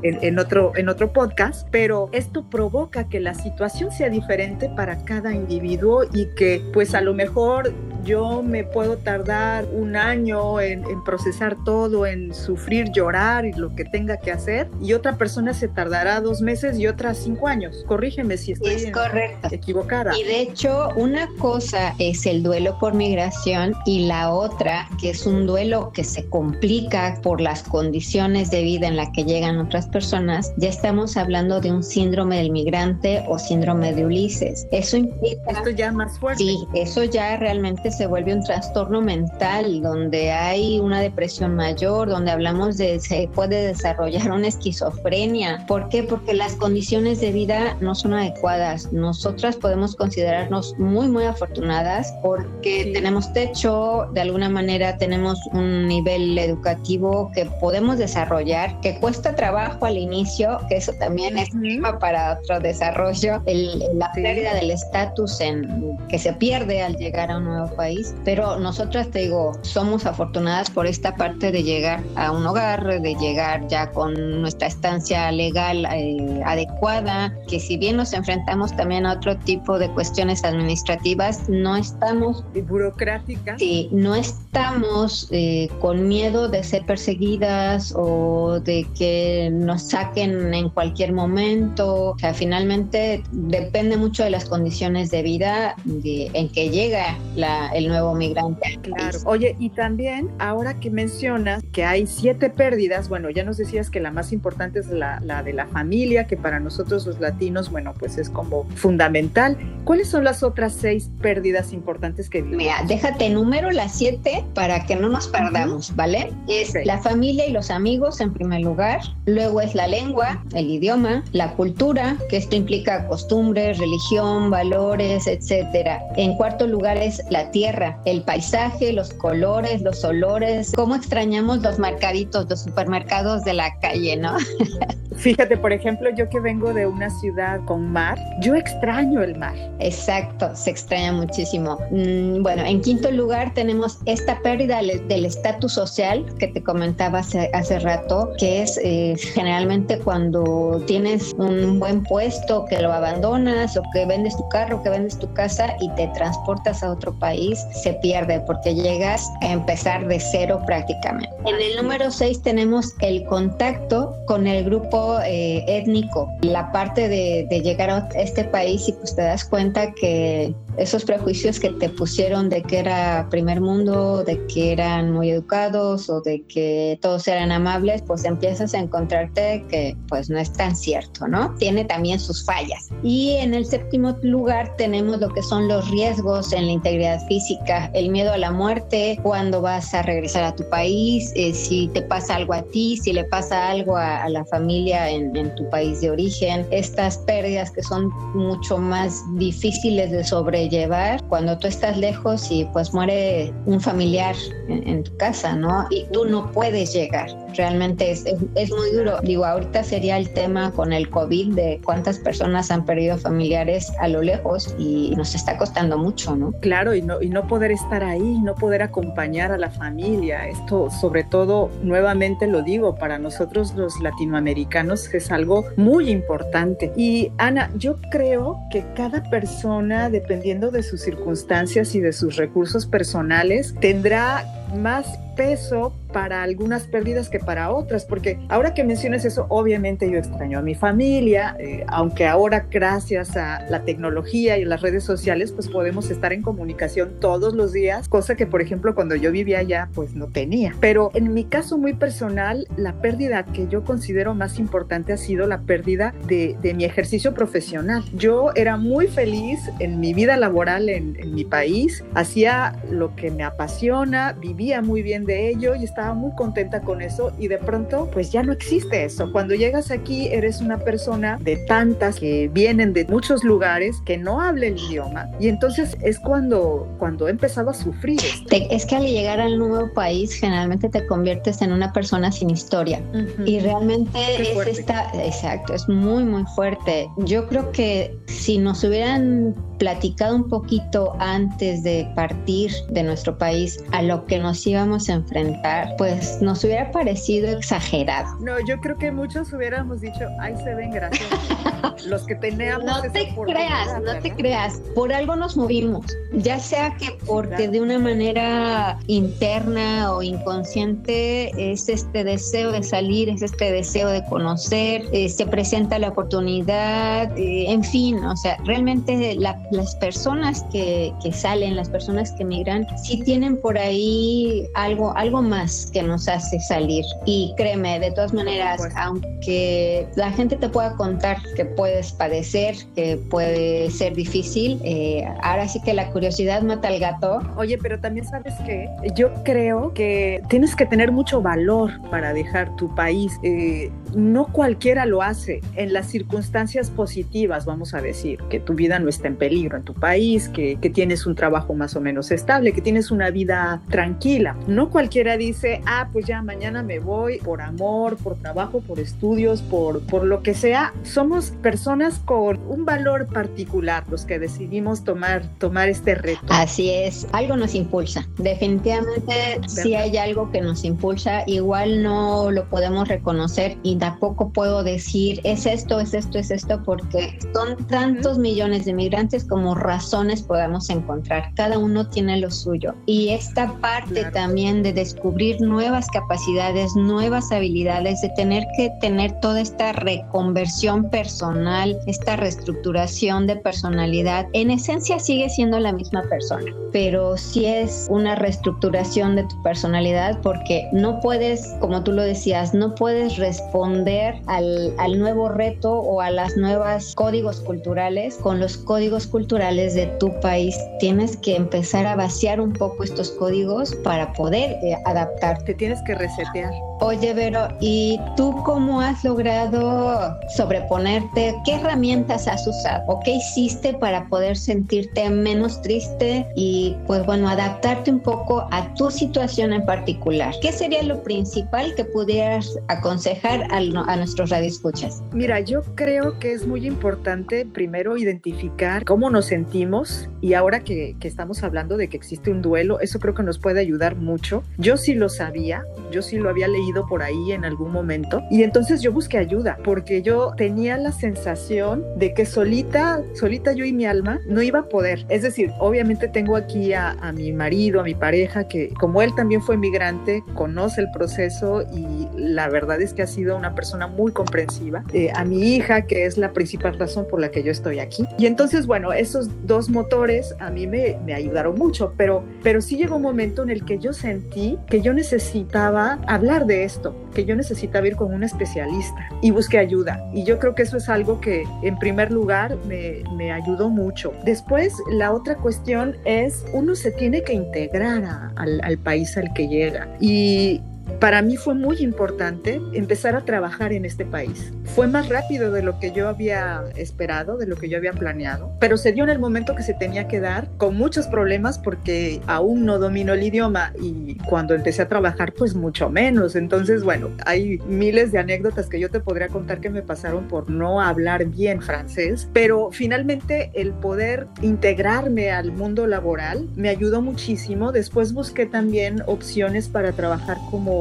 en, 0.04 0.20
en, 0.22 0.40
otro, 0.40 0.72
en 0.76 0.90
otro 0.90 1.12
podcast, 1.12 1.68
pero 1.72 2.10
esto 2.12 2.50
provoca 2.50 3.10
que 3.10 3.20
la 3.20 3.34
situación 3.34 3.92
sea 3.92 4.10
diferente 4.10 4.70
para 4.70 4.87
cada 4.95 5.34
individuo 5.34 6.04
y 6.13 6.28
que 6.36 6.62
pues 6.74 6.95
a 6.95 7.01
lo 7.01 7.13
mejor 7.13 7.74
yo 8.07 8.42
me 8.42 8.63
puedo 8.63 8.98
tardar 8.98 9.66
un 9.66 9.98
año 9.98 10.62
en, 10.62 10.84
procesar 11.04 11.57
todo, 11.66 12.06
en 12.06 12.34
sufrir, 12.34 12.89
llorar 12.94 13.45
y 13.45 13.51
lo 13.51 13.75
que 13.75 13.84
tenga 13.84 14.18
que 14.18 14.31
hacer, 14.31 14.69
y 14.81 14.94
otra 14.94 15.18
persona 15.18 15.54
se 15.54 15.68
tardará 15.68 16.22
dos 16.22 16.42
meses 16.42 16.80
y 16.80 16.88
otra 16.88 17.13
cinco 17.13 17.48
años. 17.48 17.84
Corrígeme 17.86 18.38
si 18.38 18.54
estoy 18.54 18.74
es 18.75 18.92
correcto. 18.92 19.50
equivocada. 19.51 20.18
Y 20.18 20.24
de 20.24 20.39
hecho, 20.39 20.89
una 20.95 21.28
cosa 21.38 21.94
es 22.00 22.25
el 22.25 22.44
duelo 22.44 22.78
por 22.80 22.94
migración 22.94 23.74
y 23.86 24.07
la 24.07 24.31
otra, 24.31 24.88
que 25.01 25.10
es 25.10 25.25
un 25.25 25.45
duelo 25.45 25.92
que 25.94 26.06
se 26.06 26.25
complica 26.30 27.19
por 27.22 27.42
las 27.42 27.63
condiciones 27.63 28.50
de 28.51 28.63
vida 28.63 28.88
en 28.88 28.95
la 28.95 29.12
que 29.12 29.25
llegan 29.25 29.57
otras 29.57 29.88
personas, 29.88 30.54
ya 30.56 30.69
estamos 30.69 31.18
hablando 31.18 31.60
de 31.60 31.74
un 31.74 31.84
síndrome 31.84 32.38
del 32.38 32.51
migrante 32.51 33.24
o 33.28 33.38
síndrome 33.38 33.94
de 33.94 34.06
Ulises. 34.06 34.66
Eso 34.77 34.97
implica... 34.97 35.51
Esto 35.51 35.71
ya 35.71 35.91
más 35.91 36.19
fuerte. 36.19 36.44
Sí, 36.44 36.68
eso 36.75 37.03
ya 37.03 37.35
realmente 37.38 37.89
se 37.91 38.06
vuelve 38.06 38.33
un 38.33 38.44
trastorno 38.44 39.01
mental, 39.01 39.81
donde 39.81 40.31
hay 40.31 40.79
una 40.79 41.01
depresión 41.01 41.56
mayor, 41.56 42.09
donde 42.09 42.29
hablamos 42.29 42.77
de 42.77 43.00
se 43.00 43.27
puede 43.33 43.65
desarrollar 43.65 44.31
una 44.31 44.47
esquizofrenia. 44.47 45.65
¿Por 45.68 45.89
qué? 45.89 46.03
Porque 46.03 46.35
las 46.35 46.53
condiciones 46.56 47.19
de 47.21 47.31
vida 47.31 47.75
no 47.81 47.95
son 47.95 48.13
adecuadas. 48.13 48.94
Nosotras 48.94 49.56
podemos 49.56 49.95
considerarnos 49.95 50.75
muy, 50.77 51.07
muy 51.07 51.24
afortunadas 51.24 52.13
porque 52.21 52.91
tenemos 52.94 53.33
techo, 53.33 54.09
de 54.13 54.21
alguna 54.21 54.50
manera 54.50 54.97
tenemos 54.97 55.39
un 55.53 55.88
nivel 55.88 56.38
educativo 56.38 57.31
que 57.33 57.45
podemos 57.59 57.97
desarrollar, 57.97 58.79
que 58.81 59.00
cuesta 59.00 59.35
trabajo 59.35 59.85
al 59.85 59.97
inicio, 59.97 60.59
que 60.69 60.77
eso 60.77 60.94
también 61.00 61.38
es 61.38 61.50
tema 61.50 61.97
para 61.97 62.39
otro 62.39 62.59
desarrollo, 62.59 63.41
el, 63.47 63.79
la 63.97 64.12
pérdida 64.13 64.53
del 64.68 64.72
estatus 64.72 65.40
en 65.42 65.98
que 66.10 66.19
se 66.19 66.34
pierde 66.34 66.81
al 66.81 66.96
llegar 66.98 67.31
a 67.31 67.38
un 67.38 67.46
nuevo 67.46 67.75
país 67.75 68.14
pero 68.24 68.60
nosotras 68.60 69.10
te 69.10 69.19
digo, 69.19 69.54
somos 69.62 70.06
afortunadas 70.06 70.69
por 70.69 70.88
esta 70.88 71.16
parte 71.16 71.52
de 71.52 71.64
llegar 71.64 72.04
a 72.16 72.31
un 72.31 72.46
hogar, 72.46 73.02
de 73.02 73.16
llegar 73.16 73.68
ya 73.68 73.92
con 73.92 74.42
nuestra 74.42 74.68
estancia 74.68 75.31
legal 75.31 75.86
eh, 75.86 76.42
adecuada, 76.46 77.34
que 77.48 77.60
si 77.60 77.78
bien 77.78 77.98
nos 77.98 78.14
enfrentamos 78.14 78.75
también 78.75 79.06
a 79.06 79.14
otro 79.14 79.38
tipo 79.38 79.80
de 79.80 79.90
cuestiones 79.92 80.44
administrativas, 80.44 81.48
no 81.50 81.75
estamos... 81.75 82.44
burocráticas. 82.68 83.60
Sí, 83.60 83.90
no 83.92 84.16
estamos 84.16 85.28
eh, 85.31 85.70
con 85.80 86.08
miedo 86.08 86.48
de 86.50 86.63
ser 86.63 86.86
perseguidas 86.86 87.94
o 87.96 88.60
de 88.60 88.86
que 88.98 89.50
nos 89.52 89.84
saquen 89.84 90.54
en 90.54 90.70
cualquier 90.70 91.13
momento. 91.13 92.12
O 92.12 92.20
sea, 92.20 92.34
finalmente 92.34 93.24
depende 93.31 93.98
mucho 93.98 94.24
de 94.24 94.31
las 94.31 94.46
condiciones 94.46 94.56
de 94.63 95.24
vida 95.24 95.75
en 95.86 96.50
que 96.50 96.69
llega 96.69 97.18
la, 97.36 97.69
el 97.69 97.88
nuevo 97.88 98.15
migrante. 98.15 98.80
Claro. 98.81 99.19
Oye, 99.25 99.56
y 99.59 99.69
también 99.69 100.30
ahora 100.39 100.80
que 100.80 100.89
mencionas 100.89 101.63
que 101.71 101.83
hay 101.83 102.07
siete 102.07 102.50
pérdidas, 102.50 103.09
bueno, 103.09 103.30
ya 103.30 103.44
nos 103.44 103.57
decías 103.57 103.89
que 103.89 104.00
la 104.00 104.12
más 104.12 104.31
importante 104.31 104.80
es 104.80 104.88
la, 104.88 105.19
la 105.24 105.44
de 105.44 105.54
la 105.54 105.68
familia, 105.68 106.27
que 106.27 106.38
para 106.38 106.59
nosotros 106.59 107.06
los 107.06 107.19
latinos, 107.19 107.69
bueno, 107.71 107.94
pues 107.98 108.18
es 108.18 108.30
como 108.30 108.65
fundamental. 108.75 109.57
¿Cuáles 109.83 110.09
son 110.09 110.24
las 110.24 110.44
otras 110.44 110.74
seis 110.74 111.10
pérdidas 111.21 111.74
importantes 111.74 112.30
que 112.30 112.42
Mira, 112.42 112.83
déjate 112.88 113.30
número 113.30 113.71
las 113.71 113.94
siete 113.95 114.44
para 114.53 114.86
que 114.86 114.95
no 114.95 115.10
nos 115.10 115.27
perdamos, 115.27 115.95
¿vale? 115.95 116.31
Es 116.48 116.74
la 116.86 116.98
familia 117.00 117.48
y 117.48 117.51
los 117.51 117.71
amigos 117.71 118.21
en 118.21 118.33
primer 118.33 118.62
lugar, 118.62 119.00
luego 119.25 119.62
es 119.62 119.75
la 119.75 119.88
lengua, 119.88 120.44
el 120.53 120.69
idioma, 120.69 121.24
la 121.31 121.53
cultura, 121.53 122.18
que 122.30 122.38
esto 122.38 122.56
implica 122.56 123.07
costumbres, 123.07 123.77
religión, 123.77 124.37
valores, 124.50 125.28
etcétera. 125.28 126.01
En 126.16 126.36
cuarto 126.36 126.68
lugar 126.68 126.98
es 126.98 127.24
la 127.30 127.51
tierra 127.51 127.98
el 128.06 128.22
paisaje, 128.22 128.94
los 128.94 129.13
colores, 129.13 129.81
los 129.81 130.04
olores, 130.04 130.72
cómo 130.75 130.95
extrañamos 130.95 131.62
los 131.62 131.80
mercaditos, 131.80 132.50
los 132.50 132.62
supermercados 132.62 133.44
de 133.44 133.54
la 133.54 133.78
calle, 133.80 134.16
¿no? 134.18 134.38
Fíjate, 135.18 135.57
por 135.57 135.74
ejemplo, 135.74 136.12
yo 136.16 136.30
que 136.30 136.39
vengo 136.39 136.74
de 136.74 136.86
una 136.86 137.10
ciudad 137.10 137.60
con 137.66 137.92
mar, 137.92 138.19
yo 138.39 138.54
extraño 138.54 139.24
el 139.24 139.36
mar. 139.36 139.56
Exacto, 139.80 140.56
se 140.56 140.69
extraña 140.69 141.12
muchísimo. 141.12 141.80
Mm, 141.89 142.44
bueno, 142.44 142.63
en 142.63 142.81
quinto 142.81 143.10
lugar 143.10 143.54
tenemos 143.56 143.98
esta 144.06 144.39
pérdida 144.42 144.80
del 144.81 145.25
estatus 145.25 145.74
social 145.74 146.24
que 146.38 146.48
te 146.48 146.62
comentaba 146.62 147.20
hace, 147.20 147.50
hace 147.53 147.79
rato, 147.79 148.32
que 148.38 148.62
es 148.62 148.79
eh, 148.84 149.15
generalmente 149.34 149.98
cuando 149.98 150.84
tienes 150.86 151.34
un 151.38 151.79
buen 151.79 152.03
puesto, 152.03 152.65
que 152.65 152.79
lo 152.79 152.94
abandonas 152.94 153.75
o 153.75 153.82
que 153.94 154.06
vendes 154.06 154.26
tu 154.36 154.48
carro, 154.50 154.81
que 154.84 154.89
vendes 154.89 155.17
tu 155.17 155.31
casa 155.34 155.75
y 155.79 155.89
te 155.91 156.07
transportas 156.10 156.84
a 156.84 156.91
otro 156.91 157.17
país, 157.19 157.65
se 157.72 157.93
pierde 157.93 158.39
porque 158.41 158.75
llegas 158.75 159.29
a 159.41 159.51
empezar 159.51 160.07
de 160.07 160.19
cero 160.19 160.62
prácticamente. 160.65 161.29
En 161.46 161.55
el 161.62 161.75
número 161.75 162.12
seis 162.12 162.41
tenemos 162.41 162.93
el 163.01 163.24
contacto 163.25 164.15
con 164.25 164.48
el 164.48 164.65
grupo 164.65 165.19
eh, 165.25 165.63
étnico, 165.67 166.29
la 166.41 166.72
parte 166.72 167.07
de, 167.07 167.48
de, 167.50 167.62
llegar 167.62 167.89
a 167.89 168.07
este 168.15 168.43
país 168.43 168.88
y 168.88 168.93
pues 168.93 169.15
te 169.15 169.22
das 169.22 169.46
cuenta 169.46 169.91
que 169.93 170.53
esos 170.77 171.03
prejuicios 171.05 171.60
que 171.60 171.69
te 171.69 171.89
pusieron 171.89 172.50
de 172.50 172.62
que 172.62 172.79
era 172.79 173.27
primer 173.29 173.62
mundo, 173.62 174.24
de 174.24 174.46
que 174.46 174.72
eran 174.72 175.12
muy 175.12 175.31
educados 175.31 176.10
o 176.10 176.22
de 176.22 176.43
que 176.43 177.00
todos 177.01 177.27
eran 177.27 177.51
amables, 177.51 178.03
pues 178.03 178.24
empiezas 178.25 178.74
a 178.74 178.79
encontrarte 178.79 179.65
que 179.69 179.98
pues 180.07 180.29
no 180.29 180.38
es 180.38 180.53
tan 180.53 180.75
cierto, 180.75 181.27
¿no? 181.27 181.55
Tiene 181.55 181.84
también 181.86 182.19
sus 182.19 182.46
fallas. 182.46 182.89
Y 183.03 183.31
en 183.38 183.53
el 183.53 183.65
séptimo 183.65 184.15
lugar 184.22 184.75
tenemos 184.77 185.19
lo 185.19 185.29
que 185.29 185.41
son 185.41 185.67
los 185.67 185.89
riesgos 185.89 186.53
en 186.53 186.67
la 186.67 186.72
integridad 186.72 187.25
física, 187.27 187.89
el 187.93 188.10
miedo 188.10 188.31
a 188.31 188.38
la 188.38 188.51
muerte, 188.51 189.19
cuando 189.24 189.62
vas 189.62 189.93
a 189.93 190.03
regresar 190.03 190.43
a 190.43 190.55
tu 190.55 190.67
país, 190.69 191.31
eh, 191.36 191.53
si 191.53 191.88
te 191.89 192.03
pasa 192.03 192.36
algo 192.36 192.53
a 192.53 192.62
ti, 192.62 192.98
si 192.98 193.13
le 193.13 193.24
pasa 193.25 193.69
algo 193.69 193.98
a, 193.98 194.24
a 194.24 194.29
la 194.29 194.46
familia 194.46 195.10
en, 195.10 195.36
en 195.36 195.53
tu 195.55 195.67
país 195.69 196.01
de 196.01 196.12
origen, 196.12 196.67
estas 196.69 197.17
pérdidas 197.19 197.72
que 197.72 197.81
son 197.81 198.10
mucho 198.36 198.77
más 198.77 199.24
difíciles 199.36 200.12
de 200.12 200.24
sobrellevar 200.24 200.66
llevar 200.69 201.24
cuando 201.24 201.57
tú 201.57 201.67
estás 201.67 201.97
lejos 201.97 202.51
y 202.51 202.65
pues 202.74 202.93
muere 202.93 203.53
un 203.65 203.79
familiar 203.79 204.36
en, 204.67 205.03
tu 205.03 205.15
casa, 205.17 205.55
¿no? 205.55 205.88
Y 205.89 206.05
tú 206.12 206.25
no 206.25 206.51
puedes 206.51 206.93
llegar. 206.93 207.29
realmente 207.55 208.12
es, 208.12 208.25
es, 208.55 208.71
muy 208.71 208.91
duro. 208.91 209.19
Digo, 209.24 209.45
ahorita 209.45 209.83
sería 209.83 210.17
el 210.17 210.31
tema 210.33 210.71
con 210.71 210.93
el 210.93 211.09
COVID 211.09 211.55
de 211.55 211.81
cuántas 211.83 212.19
personas 212.19 212.69
han 212.71 212.86
perdido 212.86 213.17
familiares 213.17 213.91
a 214.00 214.07
lo 214.07 214.21
lejos 214.21 214.75
y 214.77 215.13
nos 215.15 215.33
está 215.33 215.57
costando 215.57 215.97
mucho, 215.97 216.36
¿no? 216.36 216.51
Claro, 216.62 216.93
y 216.93 217.01
no, 217.01 217.21
y 217.21 217.29
no 217.29 217.47
poder 217.47 217.71
estar 217.71 218.03
ahí, 218.03 218.39
no 218.43 218.55
poder 218.55 218.81
acompañar 218.81 219.51
a 219.51 219.57
la 219.57 219.69
familia. 219.69 220.47
Esto, 220.47 220.89
sobre 220.89 221.24
todo, 221.24 221.69
nuevamente 221.81 222.47
lo 222.47 222.62
digo, 222.62 222.95
para 222.95 223.17
nosotros 223.17 223.74
los 223.75 224.00
latinoamericanos 224.01 225.13
es 225.13 225.31
algo 225.31 225.65
muy 225.75 226.09
importante. 226.09 226.91
Y 226.95 227.31
Ana, 227.38 227.71
yo 227.77 227.95
creo 228.12 228.59
que 228.71 228.86
cada 228.95 229.24
persona, 229.29 230.09
dependiendo 230.09 230.57
de 230.58 230.84
sus 230.84 231.02
circunstancias 231.02 231.96
y 231.96 232.00
de 232.00 232.14
sus 232.14 232.36
recursos 232.36 232.86
personales, 232.86 233.76
tendrá 233.80 234.44
más 234.76 235.08
peso 235.38 235.94
para 236.12 236.41
algunas 236.41 236.88
pérdidas 236.88 237.29
que 237.29 237.39
para 237.39 237.70
otras, 237.72 238.03
porque 238.03 238.39
ahora 238.50 238.74
que 238.74 238.84
mencionas 238.84 239.24
eso, 239.24 239.46
obviamente 239.50 240.10
yo 240.10 240.17
extraño 240.17 240.58
a 240.60 240.62
mi 240.62 240.74
familia, 240.74 241.56
eh, 241.60 241.86
aunque 241.88 242.25
ahora 242.25 242.67
gracias 242.72 243.38
a 243.38 243.65
la 243.70 243.84
tecnología 243.84 244.58
y 244.58 244.65
las 244.65 244.82
redes 244.82 245.03
sociales, 245.03 245.51
pues 245.51 245.70
podemos 245.70 246.10
estar 246.10 246.34
en 246.34 246.41
comunicación 246.41 247.20
todos 247.20 247.53
los 247.53 247.72
días, 247.72 248.10
cosa 248.10 248.36
que 248.36 248.48
por 248.48 248.62
ejemplo 248.62 248.96
cuando 248.96 249.15
yo 249.15 249.32
vivía 249.32 249.60
allá, 249.60 249.89
pues 249.94 250.15
no 250.15 250.27
tenía. 250.27 250.74
Pero 250.79 251.12
en 251.13 251.34
mi 251.34 251.44
caso 251.44 251.77
muy 251.77 251.94
personal, 251.94 252.67
la 252.75 252.94
pérdida 252.94 253.46
que 253.46 253.67
yo 253.67 253.84
considero 253.84 254.34
más 254.34 254.58
importante 254.58 255.13
ha 255.13 255.17
sido 255.17 255.46
la 255.46 255.62
pérdida 255.62 256.15
de, 256.25 256.58
de 256.62 256.74
mi 256.74 256.84
ejercicio 256.84 257.36
profesional. 257.36 258.03
Yo 258.15 258.51
era 258.56 258.77
muy 258.77 259.08
feliz 259.08 259.60
en 259.79 260.00
mi 260.00 260.15
vida 260.15 260.36
laboral 260.36 260.89
en, 260.89 261.15
en 261.20 261.36
mi 261.36 261.46
país, 261.46 262.03
hacía 262.15 262.75
lo 262.89 263.15
que 263.15 263.29
me 263.29 263.44
apasiona, 263.44 264.34
vivía 264.34 264.82
muy 264.82 265.03
bien 265.03 265.26
de 265.27 265.50
ello 265.50 265.75
y 265.75 265.84
estaba 265.84 266.15
muy 266.15 266.31
contenta 266.31 266.81
con 266.81 267.01
eso 267.03 267.31
y 267.38 267.48
de 267.48 267.60
pronto 267.60 268.10
pues 268.12 268.31
ya 268.31 268.41
no 268.41 268.51
existe 268.51 269.05
eso. 269.05 269.31
Cuando 269.31 269.53
llegas 269.53 269.91
aquí 269.91 270.29
eres 270.29 270.62
una 270.62 270.79
persona 270.79 271.38
de 271.41 271.57
tantas 271.67 272.19
que 272.19 272.50
vienen 272.51 272.93
de 272.93 273.05
muchos 273.05 273.43
lugares 273.43 273.98
que 274.05 274.17
no 274.17 274.41
habla 274.41 274.65
el 274.65 274.77
idioma 274.77 275.29
y 275.39 275.50
entonces 275.50 275.96
es 276.01 276.17
cuando, 276.19 276.88
cuando 276.98 277.27
he 277.27 277.31
empezado 277.31 277.69
a 277.69 277.74
sufrir. 277.75 278.19
es 278.50 278.86
que 278.86 278.96
al 278.96 279.05
llegar 279.05 279.39
al 279.39 279.60
nuevo 279.60 279.93
país 279.93 280.34
generalmente 280.34 280.89
te 280.89 281.05
conviertes 281.05 281.62
en 281.62 281.72
una 281.72 281.93
persona 281.93 282.31
sin 282.31 282.50
historia 282.50 283.01
y 283.46 283.60
realmente 283.60 284.17
es 284.39 284.79
esta, 284.79 285.12
exacto, 285.13 285.74
es 285.74 285.88
muy 285.88 286.24
muy 286.24 286.43
fuerte. 286.55 287.10
Yo 287.17 287.48
creo 287.48 287.72
que 287.72 288.17
si 288.27 288.57
nos 288.57 288.84
hubieran 288.84 289.55
platicado 289.77 290.36
un 290.36 290.50
poquito 290.50 291.15
antes 291.19 291.84
de 291.84 292.12
partir 292.15 292.72
de 292.89 293.03
nuestro 293.03 293.38
país 293.38 293.84
a 293.91 294.01
lo 294.01 294.25
que 294.25 294.39
nos 294.39 294.65
íbamos 294.65 295.10
a 295.10 295.13
enfrentar, 295.17 295.95
pues 295.97 296.41
nos 296.41 296.63
hubiera 296.63 296.91
parecido 296.91 297.50
exagerado. 297.50 298.38
No, 298.39 298.55
yo 298.67 298.79
creo 298.79 298.97
que 298.97 299.12
muchos 299.12 299.51
hubiéramos 299.53 300.01
dicho, 300.01 300.27
ahí 300.39 300.55
se 300.63 300.74
ven, 300.74 300.91
gracias. 300.91 301.29
Los 302.07 302.24
que 302.24 302.36
teníamos. 302.36 302.86
No 302.86 303.01
te 303.01 303.33
creas, 303.45 304.01
no 304.01 304.19
te 304.19 304.31
creas. 304.31 304.81
Por 304.95 305.13
algo 305.13 305.36
nos 305.36 305.57
movimos, 305.57 306.05
ya 306.33 306.59
sea 306.59 306.95
que 306.97 307.17
porque 307.25 307.67
de 307.67 307.81
una 307.81 308.00
manera 308.00 308.97
interna 309.07 310.13
o 310.13 310.21
inconsciente 310.21 311.51
es 311.71 311.89
este 311.89 312.24
deseo 312.24 312.71
de 312.71 312.83
salir, 312.83 313.29
es 313.29 313.41
este 313.41 313.71
deseo 313.71 314.09
de 314.09 314.24
conocer, 314.25 315.03
eh, 315.12 315.29
se 315.29 315.45
presenta 315.45 316.00
la 316.00 316.09
oportunidad, 316.09 317.36
eh, 317.38 317.71
en 317.71 317.83
fin, 317.83 318.24
o 318.24 318.36
sea, 318.36 318.57
realmente 318.65 319.36
las 319.36 319.95
personas 319.95 320.63
que, 320.71 321.13
que 321.24 321.31
salen, 321.31 321.75
las 321.75 321.89
personas 321.89 322.31
que 322.33 322.45
migran, 322.45 322.86
sí 323.03 323.21
tienen 323.24 323.57
por 323.57 323.77
ahí 323.77 324.67
algo, 324.74 325.07
algo 325.16 325.42
más 325.42 325.90
que 325.92 326.04
nos 326.04 326.28
hace 326.28 326.60
salir. 326.60 327.06
Y 327.26 327.54
créeme, 327.58 328.00
de 328.00 328.12
todas 328.12 328.34
maneras, 328.34 328.82
aunque 328.96 330.08
la 330.16 330.32
gente 330.32 330.56
te 330.56 330.70
pueda 330.70 330.96
contar 330.96 331.38
que 331.56 331.66
puedes 331.66 332.12
padecer, 332.12 332.76
que 332.96 333.18
puede 333.30 333.90
ser 333.92 334.14
difícil, 334.14 334.80
eh, 334.84 335.28
ahora 335.42 335.68
sí 335.68 335.82
que 335.82 335.94
la 335.94 336.10
curiosidad 336.12 336.62
mata 336.62 336.88
al 336.88 337.00
gato. 337.00 337.40
Oye, 337.56 337.78
pero 337.78 338.00
también 338.00 338.26
sabes 338.26 338.54
que 338.66 338.90
yo 339.16 339.32
creo 339.44 339.94
que 339.94 340.42
tienes 340.50 340.76
que 340.76 340.86
tener 340.86 341.12
mucho 341.12 341.42
valor 341.42 341.92
para 342.10 342.34
dejar 342.34 342.76
tu 342.76 342.94
país. 342.96 343.34
Eh, 343.44 343.92
no 344.16 344.48
cualquiera 344.48 345.06
lo 345.06 345.22
hace 345.22 345.62
en 345.76 345.94
las 345.94 346.08
circunstancias 346.08 346.90
positivas, 346.90 347.66
vamos 347.66 347.94
a 347.94 348.02
decir, 348.02 348.40
que 348.50 348.60
tu 348.60 348.74
vida 348.74 349.00
no 349.00 349.10
está 349.10 349.28
en 349.28 349.36
peligro 349.36 349.78
en 349.78 349.84
tu 349.84 349.94
país, 349.94 350.50
que, 350.50 350.78
que 350.78 350.90
tienes 350.90 351.26
un 351.26 351.36
trabajo 351.36 351.74
más 351.74 351.96
o 351.96 352.02
menos 352.02 352.32
estable, 352.32 352.74
que 352.74 352.82
tienes 352.82 353.12
una 353.12 353.30
vida 353.30 353.82
tranquila. 353.90 354.56
No 354.68 354.87
cualquiera 354.89 355.38
dice, 355.38 355.82
ah, 355.86 356.10
pues 356.12 356.25
ya 356.25 356.41
mañana 356.41 356.84
me 356.84 357.00
voy 357.00 357.39
por 357.39 357.62
amor, 357.62 358.17
por 358.17 358.36
trabajo, 358.38 358.82
por 358.82 359.00
estudios, 359.00 359.62
por, 359.62 360.01
por 360.01 360.24
lo 360.24 360.44
que 360.44 360.53
sea. 360.53 360.94
Somos 361.03 361.51
personas 361.62 362.20
con 362.20 362.60
un 362.67 362.86
valor 362.86 363.27
particular 363.27 364.03
los 364.10 364.25
que 364.25 364.39
decidimos 364.39 365.03
tomar, 365.03 365.48
tomar 365.58 365.89
este 365.89 366.15
reto. 366.15 366.41
Así 366.50 366.91
es, 366.91 367.27
algo 367.32 367.56
nos 367.56 367.75
impulsa. 367.75 368.27
Definitivamente 368.38 369.60
si 369.67 369.96
hay 369.96 370.17
algo 370.17 370.51
que 370.51 370.62
nos 370.62 370.84
impulsa, 370.84 371.44
igual 371.48 372.03
no 372.03 372.51
lo 372.51 372.67
podemos 372.70 373.08
reconocer 373.08 373.77
y 373.84 373.96
tampoco 373.98 374.50
puedo 374.50 374.84
decir 374.84 375.41
es 375.44 375.65
esto, 375.65 376.00
es 376.00 376.13
esto, 376.13 376.38
es 376.38 376.51
esto, 376.51 376.82
porque 376.84 377.38
son 377.53 377.75
tantos 377.88 378.38
millones 378.38 378.86
de 378.86 378.94
migrantes 378.94 379.44
como 379.46 379.75
razones 379.75 380.41
podamos 380.41 380.89
encontrar. 380.89 381.51
Cada 381.56 381.77
uno 381.77 382.10
tiene 382.10 382.39
lo 382.39 382.51
suyo. 382.51 382.96
Y 383.06 383.29
esta 383.29 383.74
parte 383.79 384.25
también 384.32 384.76
de 384.84 384.93
descubrir 384.93 385.62
nuevas 385.62 386.07
capacidades, 386.07 386.96
nuevas 386.96 387.51
habilidades, 387.51 388.22
de 388.22 388.29
tener 388.29 388.65
que 388.75 388.91
tener 389.01 389.39
toda 389.39 389.62
esta 389.62 389.93
reconversión 389.93 391.10
personal, 391.10 391.98
esta 392.07 392.36
reestructuración 392.36 393.48
de 393.48 393.55
personalidad, 393.55 394.48
en 394.53 394.72
esencia 394.72 395.19
sigue 395.19 395.50
siendo 395.50 395.79
la 395.79 395.93
misma 395.93 396.24
persona, 396.24 396.72
pero 396.91 397.38
sí 397.38 397.65
es 397.65 398.07
una 398.10 398.36
reestructuración 398.36 399.36
de 399.36 399.43
tu 399.43 399.62
personalidad 399.62 400.39
porque 400.41 400.88
no 400.91 401.19
puedes, 401.22 401.75
como 401.79 402.03
tú 402.03 402.12
lo 402.12 402.24
decías, 402.24 402.74
no 402.74 402.96
puedes 402.96 403.38
responder 403.38 404.41
al, 404.48 404.93
al 404.98 405.19
nuevo 405.19 405.50
reto 405.50 406.00
o 406.00 406.22
a 406.22 406.31
las 406.31 406.57
nuevas 406.57 407.15
códigos 407.15 407.62
culturales 407.62 408.36
con 408.36 408.60
los 408.60 408.77
códigos 408.77 409.27
culturales 409.27 409.93
de 409.93 410.07
tu 410.19 410.38
país. 410.39 410.77
Tienes 411.00 411.38
que 411.38 411.55
empezar 411.55 412.05
a 412.05 412.15
vaciar 412.15 412.60
un 412.60 412.74
poco 412.74 413.03
estos 413.03 413.31
códigos 413.31 413.96
para 414.03 414.34
poder 414.34 414.66
eh, 414.71 414.97
adaptarte. 415.05 415.74
Tienes 415.74 416.01
que 416.03 416.15
resetear. 416.15 416.71
Oye, 417.00 417.33
Vero, 417.33 417.67
¿y 417.79 418.19
tú 418.36 418.55
cómo 418.65 419.01
has 419.01 419.24
logrado 419.24 420.36
sobreponerte? 420.55 421.55
¿Qué 421.63 421.75
herramientas 421.75 422.47
has 422.47 422.65
usado 422.67 423.03
o 423.07 423.19
qué 423.19 423.36
hiciste 423.36 423.93
para 423.93 424.27
poder 424.27 424.57
sentirte 424.57 425.29
menos 425.29 425.81
triste 425.83 426.47
y, 426.55 426.95
pues 427.05 427.24
bueno, 427.25 427.50
adaptarte 427.50 428.09
un 428.09 428.19
poco 428.19 428.67
a 428.71 428.93
tu 428.95 429.12
situación 429.12 429.74
en 429.74 429.86
particular? 429.86 430.55
¿Qué 430.62 430.71
sería 430.71 431.03
lo 431.03 431.21
principal 431.21 431.93
que 431.95 432.03
pudieras 432.03 432.79
aconsejar 432.88 433.63
a, 433.71 433.77
a 433.77 434.15
nuestros 434.15 434.50
radioescuchas? 434.50 435.21
Mira, 435.31 435.59
yo 435.59 435.83
creo 435.93 436.39
que 436.39 436.53
es 436.53 436.65
muy 436.65 436.88
importante 436.88 437.65
primero 437.65 438.17
identificar 438.17 439.05
cómo 439.05 439.29
nos 439.29 439.45
sentimos 439.45 440.29
y 440.41 440.53
ahora 440.53 440.79
que, 440.79 441.15
que 441.19 441.27
estamos 441.27 441.63
hablando 441.63 441.97
de 441.97 442.09
que 442.09 442.17
existe 442.17 442.50
un 442.50 442.62
duelo, 442.62 443.00
eso 443.00 443.19
creo 443.19 443.36
que 443.36 443.43
nos 443.43 443.59
puede 443.59 443.79
ayudar 443.79 444.15
mucho. 444.15 444.57
Yo 444.78 444.98
sí 444.98 445.14
lo 445.14 445.30
sabía, 445.30 445.84
yo 446.12 446.22
sí 446.22 446.38
lo 446.38 446.50
había 446.50 446.68
leído 446.68 447.06
por 447.08 447.22
ahí 447.22 447.52
en 447.52 447.66
algún 447.66 447.92
momento. 447.92 448.42
Y 448.50 448.64
entonces 448.64 449.02
yo 449.02 449.12
busqué 449.12 449.38
ayuda 449.38 449.78
porque 449.84 450.22
yo 450.22 450.54
tenía 450.58 450.98
la 450.98 451.12
sensación 451.12 452.04
de 452.16 452.34
que 452.34 452.46
solita, 452.46 453.22
solita 453.34 453.74
yo 453.74 453.86
y 453.86 453.94
mi 453.94 454.06
alma 454.06 454.40
no 454.48 454.62
iba 454.62 454.80
a 454.80 454.90
poder. 454.90 455.26
Es 455.30 455.42
decir, 455.42 455.72
obviamente 455.80 456.28
tengo 456.28 456.56
aquí 456.56 456.94
a, 456.94 457.12
a 457.12 457.32
mi 457.32 457.52
marido, 457.52 458.02
a 458.02 458.04
mi 458.04 458.16
pareja, 458.16 458.68
que 458.68 458.90
como 459.00 459.22
él 459.22 459.34
también 459.36 459.62
fue 459.62 459.78
migrante, 459.78 460.44
conoce 460.54 461.02
el 461.02 461.08
proceso 461.12 461.84
y 461.94 462.28
la 462.38 462.70
verdad 462.70 463.02
es 463.02 463.14
que 463.14 463.22
ha 463.24 463.28
sido 463.28 463.56
una 463.56 463.76
persona 463.76 464.08
muy 464.08 464.32
comprensiva. 464.32 465.04
Eh, 465.14 465.32
a 465.34 465.44
mi 465.44 465.76
hija, 465.76 466.04
que 466.04 466.26
es 466.26 466.38
la 466.38 466.54
principal 466.54 466.98
razón 466.98 467.26
por 467.30 467.40
la 467.40 467.52
que 467.52 467.64
yo 467.64 467.72
estoy 467.72 468.00
aquí. 468.00 468.24
Y 468.38 468.46
entonces, 468.46 468.86
bueno, 468.86 469.14
esos 469.14 469.50
dos 469.66 469.90
motores 469.90 470.56
a 470.60 470.70
mí 470.70 470.88
me, 470.88 471.18
me 471.26 471.34
ayudaron 471.34 471.76
mucho, 471.76 472.14
pero, 472.18 472.44
pero 472.64 472.82
sí 472.82 472.98
llegó 472.98 473.18
un 473.18 473.22
momento 473.22 473.64
en 473.64 473.70
el 473.70 473.86
que 473.86 474.00
yo 474.00 474.14
sentí 474.14 474.47
que 474.50 475.01
yo 475.01 475.13
necesitaba 475.13 476.20
hablar 476.27 476.66
de 476.66 476.84
esto, 476.84 477.16
que 477.34 477.46
yo 477.46 477.56
necesitaba 477.56 478.08
ir 478.08 478.16
con 478.16 478.34
un 478.34 478.44
especialista 478.44 479.30
y 479.42 479.51
busqué 479.51 479.77
ayuda. 479.77 480.27
Y 480.34 480.44
yo 480.44 480.60
creo 480.60 480.75
que 480.75 480.84
eso 480.84 480.98
es 480.98 481.10
algo 481.10 481.39
que 481.39 481.63
en 481.84 481.98
primer 482.00 482.32
lugar 482.32 482.75
me, 482.88 483.24
me 483.36 483.51
ayudó 483.51 483.89
mucho. 483.89 484.34
Después, 484.44 484.94
la 485.12 485.32
otra 485.32 485.56
cuestión 485.58 486.18
es, 486.25 486.66
uno 486.74 486.96
se 486.96 487.12
tiene 487.12 487.44
que 487.44 487.54
integrar 487.54 488.51
al 488.56 488.98
país 489.00 489.38
al 489.38 489.54
que 489.54 489.68
llega. 489.68 490.08
Y 490.20 490.82
para 491.20 491.42
mí 491.42 491.58
fue 491.58 491.74
muy 491.74 491.98
importante 491.98 492.80
empezar 492.94 493.36
a 493.36 493.44
trabajar 493.44 493.92
en 493.94 494.06
este 494.06 494.26
país. 494.26 494.72
Fue 494.96 495.08
más 495.08 495.30
rápido 495.30 495.72
de 495.72 495.82
lo 495.82 496.00
que 496.00 496.12
yo 496.12 496.28
había 496.28 496.84
esperado, 496.96 497.58
de 497.58 497.68
lo 497.68 497.76
que 497.76 497.90
yo 497.90 497.98
había 497.98 498.14
planeado, 498.14 498.72
pero 498.80 498.98
se 498.98 499.12
dio 499.12 499.24
en 499.24 499.30
el 499.30 499.40
momento 499.40 499.76
que 499.76 499.84
se 499.84 499.94
tenía 499.94 500.28
que 500.28 500.40
dar, 500.40 500.70
con 500.78 500.96
muchos 500.96 501.28
problemas 501.28 501.80
porque 501.80 502.42
aún 502.48 502.86
no 502.86 503.00
domino 503.00 503.34
el 503.34 503.44
idioma 503.44 503.94
y 504.02 504.36
cuando 504.48 504.74
empecé 504.74 505.02
a 505.02 505.08
trabajar 505.08 505.54
pues 505.54 505.76
mucho 505.76 506.10
menos. 506.10 506.56
Entonces, 506.56 507.04
bueno, 507.04 507.32
hay 507.46 507.80
miles 507.88 508.32
de 508.32 508.40
anécdotas 508.40 508.88
que 508.88 509.00
yo 509.00 509.10
te 509.10 509.20
podría 509.20 509.48
contar 509.48 509.80
que 509.80 509.90
me 509.90 510.02
pasaron 510.02 510.48
por 510.48 510.70
no 510.70 511.02
hablar 511.02 511.46
bien 511.46 511.82
francés, 511.82 512.48
pero 512.54 512.90
finalmente 512.92 513.72
el 513.74 513.94
poder 513.94 514.48
integrarme 514.62 515.52
al 515.52 515.72
mundo 515.72 516.08
laboral 516.08 516.68
me 516.76 516.90
ayudó 516.90 517.22
muchísimo. 517.22 517.92
Después 517.92 518.34
busqué 518.34 518.66
también 518.66 519.24
opciones 519.26 519.90
para 519.90 520.12
trabajar 520.12 520.58
como 520.70 520.97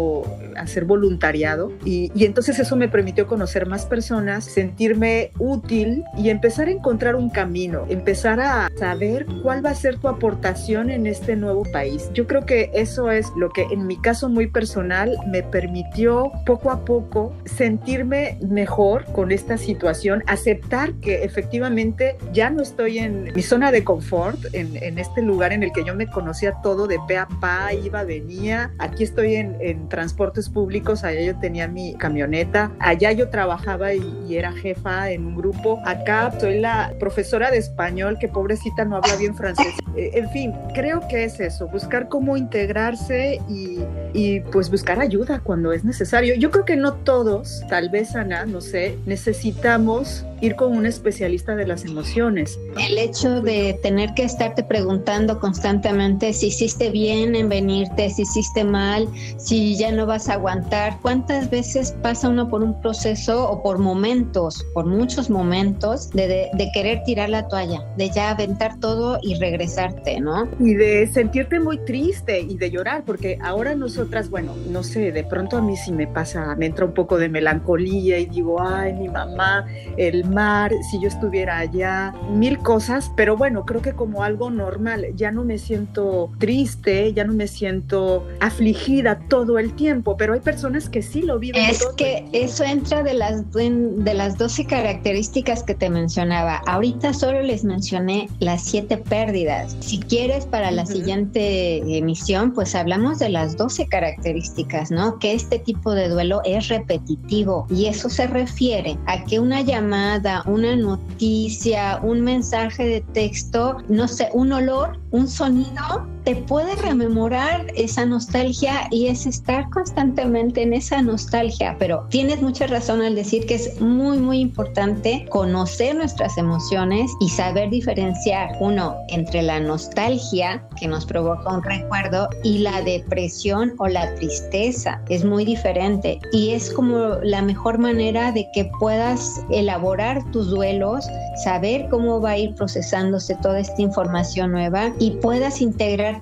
hacer 0.57 0.85
voluntariado 0.85 1.73
y, 1.85 2.11
y 2.15 2.25
entonces 2.25 2.59
eso 2.59 2.77
me 2.77 2.89
permitió 2.89 3.27
conocer 3.27 3.67
más 3.67 3.87
personas, 3.87 4.45
sentirme 4.45 5.31
útil 5.39 6.05
y 6.17 6.31
empezar 6.31 6.69
a 6.69 6.71
encontrar 6.71 7.17
un 7.17 7.31
camino, 7.31 7.85
empezar 7.89 8.41
a 8.41 8.69
saber 8.77 9.27
cuál 9.43 9.65
va 9.65 9.71
a 9.71 9.75
ser 9.75 9.99
tu 9.99 10.09
aportación 10.09 10.91
en 10.91 11.07
este 11.07 11.37
nuevo 11.37 11.65
país. 11.73 12.11
Yo 12.15 12.27
creo 12.27 12.47
que 12.47 12.71
eso 12.75 13.11
es 13.11 13.31
lo 13.37 13.51
que 13.51 13.63
en 13.71 13.87
mi 13.87 13.97
caso 14.01 14.29
muy 14.29 14.47
personal 14.47 15.17
me 15.29 15.43
permitió 15.43 16.33
poco 16.45 16.71
a 16.71 16.85
poco 16.85 17.33
sentirme 17.45 18.39
mejor 18.49 19.05
con 19.13 19.33
esta 19.33 19.59
situación, 19.59 20.23
aceptar 20.27 20.95
que 20.95 21.25
efectivamente 21.25 22.17
ya 22.33 22.51
no 22.51 22.63
estoy 22.63 22.99
en 22.99 23.33
mi 23.35 23.43
zona 23.43 23.73
de 23.73 23.85
confort, 23.85 24.39
en, 24.53 24.77
en 24.83 24.99
este 24.99 25.23
lugar 25.23 25.53
en 25.53 25.63
el 25.63 25.73
que 25.73 25.85
yo 25.85 25.95
me 25.95 26.07
conocía 26.07 26.55
todo 26.63 26.87
de 26.87 26.99
pe 27.07 27.19
a 27.19 27.27
pa, 27.41 27.73
iba, 27.73 28.05
venía. 28.05 28.73
Aquí 28.79 29.05
estoy 29.05 29.37
en, 29.37 29.57
en 29.61 29.86
transportes 29.89 30.49
públicos, 30.49 31.05
allá 31.05 31.21
yo 31.21 31.39
tenía 31.39 31.69
mi 31.69 31.95
camioneta, 31.95 32.73
allá 32.79 33.13
yo 33.13 33.29
trabajaba 33.29 33.95
y, 33.95 34.03
y 34.29 34.37
era 34.37 34.53
jefa 34.53 35.11
en 35.11 35.27
un 35.27 35.37
grupo. 35.37 35.81
Acá 35.85 36.33
soy 36.39 36.61
la 36.61 36.95
profesora 36.99 37.51
de 37.51 37.59
español 37.59 38.19
que 38.21 38.29
pobrecita 38.29 38.85
no 38.85 38.97
habla 38.97 39.17
bien 39.17 39.35
francés. 39.35 39.75
Eh, 39.97 40.11
en 40.15 40.31
fin, 40.31 40.55
creo 40.75 41.07
que 41.09 41.25
es 41.25 41.41
eso, 41.41 41.69
buscar 41.69 42.09
cómo 42.09 42.37
integrarse 42.37 43.41
y, 43.49 43.79
y 44.13 44.41
pues 44.41 44.71
buscar 44.71 45.01
ayuda 45.01 45.41
cuando 45.41 45.73
es 45.73 45.85
necesario. 45.85 46.35
Yo 46.35 46.51
creo 46.51 46.65
que 46.65 46.77
no 46.77 46.95
todos, 46.95 47.63
tal 47.69 47.89
vez 47.91 48.15
Ana, 48.15 48.47
no 48.47 48.61
sé, 48.61 48.99
necesitamos 49.07 50.25
ir 50.41 50.57
con 50.57 50.77
un 50.77 50.87
especialista 50.87 51.57
de 51.57 51.67
las 51.67 51.85
emociones. 51.85 52.59
El 52.79 52.99
hecho 52.99 53.41
de 53.41 53.79
tener 53.83 54.15
que 54.15 54.25
estarte 54.25 54.63
preguntando 54.63 55.39
constantemente 55.41 56.33
si 56.33 56.49
hiciste 56.49 56.91
bien 56.91 57.35
en 57.35 57.49
venirte, 57.49 58.11
si 58.11 58.23
hiciste 58.23 58.65
mal, 58.65 59.09
si 59.39 59.77
ya 59.77 59.93
no 59.93 60.07
vas 60.07 60.29
a 60.29 60.35
aguantar, 60.35 60.99
cuántas 61.03 61.51
veces 61.51 61.95
pasa 62.03 62.29
uno 62.29 62.49
por 62.49 62.63
un 62.63 62.81
proceso 62.81 63.49
o 63.51 63.63
por 63.63 63.79
momentos, 63.79 64.65
por 64.75 64.87
muchos 64.87 65.31
momentos 65.31 66.11
de, 66.11 66.29
de, 66.29 66.51
de 66.53 66.71
querer 66.73 67.03
tirar 67.05 67.31
la 67.31 67.49
toalla, 67.49 67.83
de 67.97 68.11
ya 68.11 68.31
aventar 68.31 68.79
todo 68.81 69.19
y 69.23 69.37
regresarte, 69.37 70.21
¿no? 70.21 70.49
Y 70.61 70.75
de 70.75 71.07
sentirte 71.07 71.61
muy 71.61 71.79
triste 71.79 72.41
y 72.41 72.57
de 72.57 72.71
llorar, 72.71 73.05
porque 73.05 73.39
ahora 73.43 73.75
nosotras, 73.75 74.31
bueno, 74.31 74.55
no 74.71 74.83
sé, 74.83 75.13
de 75.13 75.25
pronto 75.25 75.57
a 75.57 75.63
mí 75.63 75.77
sí 75.77 75.93
me 75.93 76.07
pasa, 76.07 76.55
me 76.57 76.67
entra 76.67 76.85
un 76.85 76.93
poco 76.93 77.19
de 77.19 77.29
melancolía 77.29 78.19
y 78.19 78.27
digo, 78.27 78.61
ay, 78.61 78.93
mi 78.93 79.09
mamá, 79.09 79.67
el 79.97 80.26
mar, 80.29 80.73
si 80.91 81.01
yo 81.01 81.09
estuviera 81.09 81.59
allá, 81.59 82.15
mil 82.31 82.59
cosas, 82.59 83.11
pero 83.17 83.37
bueno, 83.37 83.65
creo 83.65 83.83
que 83.83 83.93
como 83.93 84.23
algo 84.23 84.51
normal, 84.51 85.07
ya 85.15 85.31
no 85.31 85.45
me 85.45 85.59
siento 85.59 86.31
triste, 86.39 87.13
ya 87.13 87.25
no 87.25 87.33
me 87.33 87.47
siento 87.47 88.27
afligida 88.41 89.19
todo 89.29 89.59
el 89.59 89.75
tiempo, 89.75 90.17
pero 90.17 90.35
hay 90.35 90.41
personas 90.41 90.89
que 90.89 91.03
sí 91.03 91.23
lo 91.23 91.39
viven. 91.39 91.65
Es 91.65 91.87
que 91.97 92.27
eso 92.33 92.65
entra 92.65 93.03
de 93.03 93.15
las, 93.15 93.53
de 93.53 94.15
las 94.15 94.39
12 94.39 94.67
características 94.67 95.63
que 95.63 95.75
te 95.75 95.91
mencionaba. 95.91 96.63
Ahorita 96.67 97.13
solo 97.13 97.43
les 97.43 97.65
mencioné 97.65 98.29
las 98.41 98.63
siete 98.63 98.97
pérdidas. 98.97 99.77
Si 99.81 100.01
quieres 100.01 100.47
para 100.47 100.71
la 100.71 100.83
uh 100.83 100.87
-huh. 100.87 100.93
siguiente 100.93 101.99
emisión, 101.99 102.53
pues 102.53 102.75
hablamos 102.75 103.19
de 103.19 103.29
las 103.29 103.57
12 103.57 103.87
características, 103.89 104.91
¿no? 104.91 105.19
Que 105.19 105.33
este 105.33 105.59
tipo 105.59 105.95
de 105.95 106.09
duelo 106.09 106.41
es 106.45 106.69
repetitivo 106.69 107.67
y 107.71 107.87
eso 107.87 108.09
se 108.09 108.27
refiere 108.27 108.97
a 109.07 109.25
que 109.25 109.41
una 109.41 109.61
llamada, 109.61 110.16
una 110.47 110.77
noticia, 110.77 112.01
un 112.03 112.21
mensaje 112.21 112.85
de 112.87 113.01
texto, 113.13 113.79
no 113.89 114.09
sé, 114.09 114.29
un 114.33 114.53
olor, 114.53 114.99
un 115.11 115.29
sonido, 115.29 116.07
te 116.27 116.35
puede 116.35 116.75
rememorar 116.75 117.69
esa 117.77 118.05
nostalgia 118.05 118.89
y 118.91 119.07
es 119.07 119.27
estar 119.27 119.71
constantemente 119.71 120.61
en 120.61 120.73
esa 120.73 121.01
nostalgia, 121.01 121.77
pero 121.79 122.05
tienes 122.11 122.43
mucha 122.43 122.67
razón 122.67 123.01
al 123.01 123.15
decir 123.15 123.47
que 123.47 123.55
es 123.55 123.81
muy, 123.81 124.19
muy 124.19 124.41
importante 124.41 125.25
conocer 125.31 125.95
nuestras 125.95 126.37
emociones 126.37 127.13
y 127.21 127.29
saber 127.29 127.71
diferenciar, 127.71 128.51
uno, 128.59 128.97
entre 129.09 129.41
la 129.41 129.61
nostalgia 129.61 130.67
que 130.81 130.89
nos 130.89 131.07
provoca 131.07 131.49
un 131.49 131.63
recuerdo 131.63 132.29
y 132.43 132.59
la 132.59 132.83
depresión 132.83 133.75
o 133.79 133.87
la 133.87 134.13
tristeza. 134.17 135.01
Es 135.09 135.25
muy 135.25 135.45
diferente 135.45 136.19
y 136.33 136.51
es 136.51 136.73
como 136.73 137.19
la 137.23 137.41
mejor 137.41 137.79
manera 137.79 138.33
de 138.33 138.49
que 138.53 138.69
puedas 138.81 139.45
elaborar 139.51 140.29
tus 140.33 140.51
duelos, 140.51 141.07
saber 141.45 141.87
cómo 141.89 142.21
va 142.21 142.31
a 142.31 142.39
ir 142.39 142.53
procesándose 142.57 143.37
toda 143.37 143.61
esta 143.61 143.81
información 143.81 144.51
nueva 144.51 144.93
y 144.99 145.13
puedas 145.13 145.61
integrar 145.61 146.16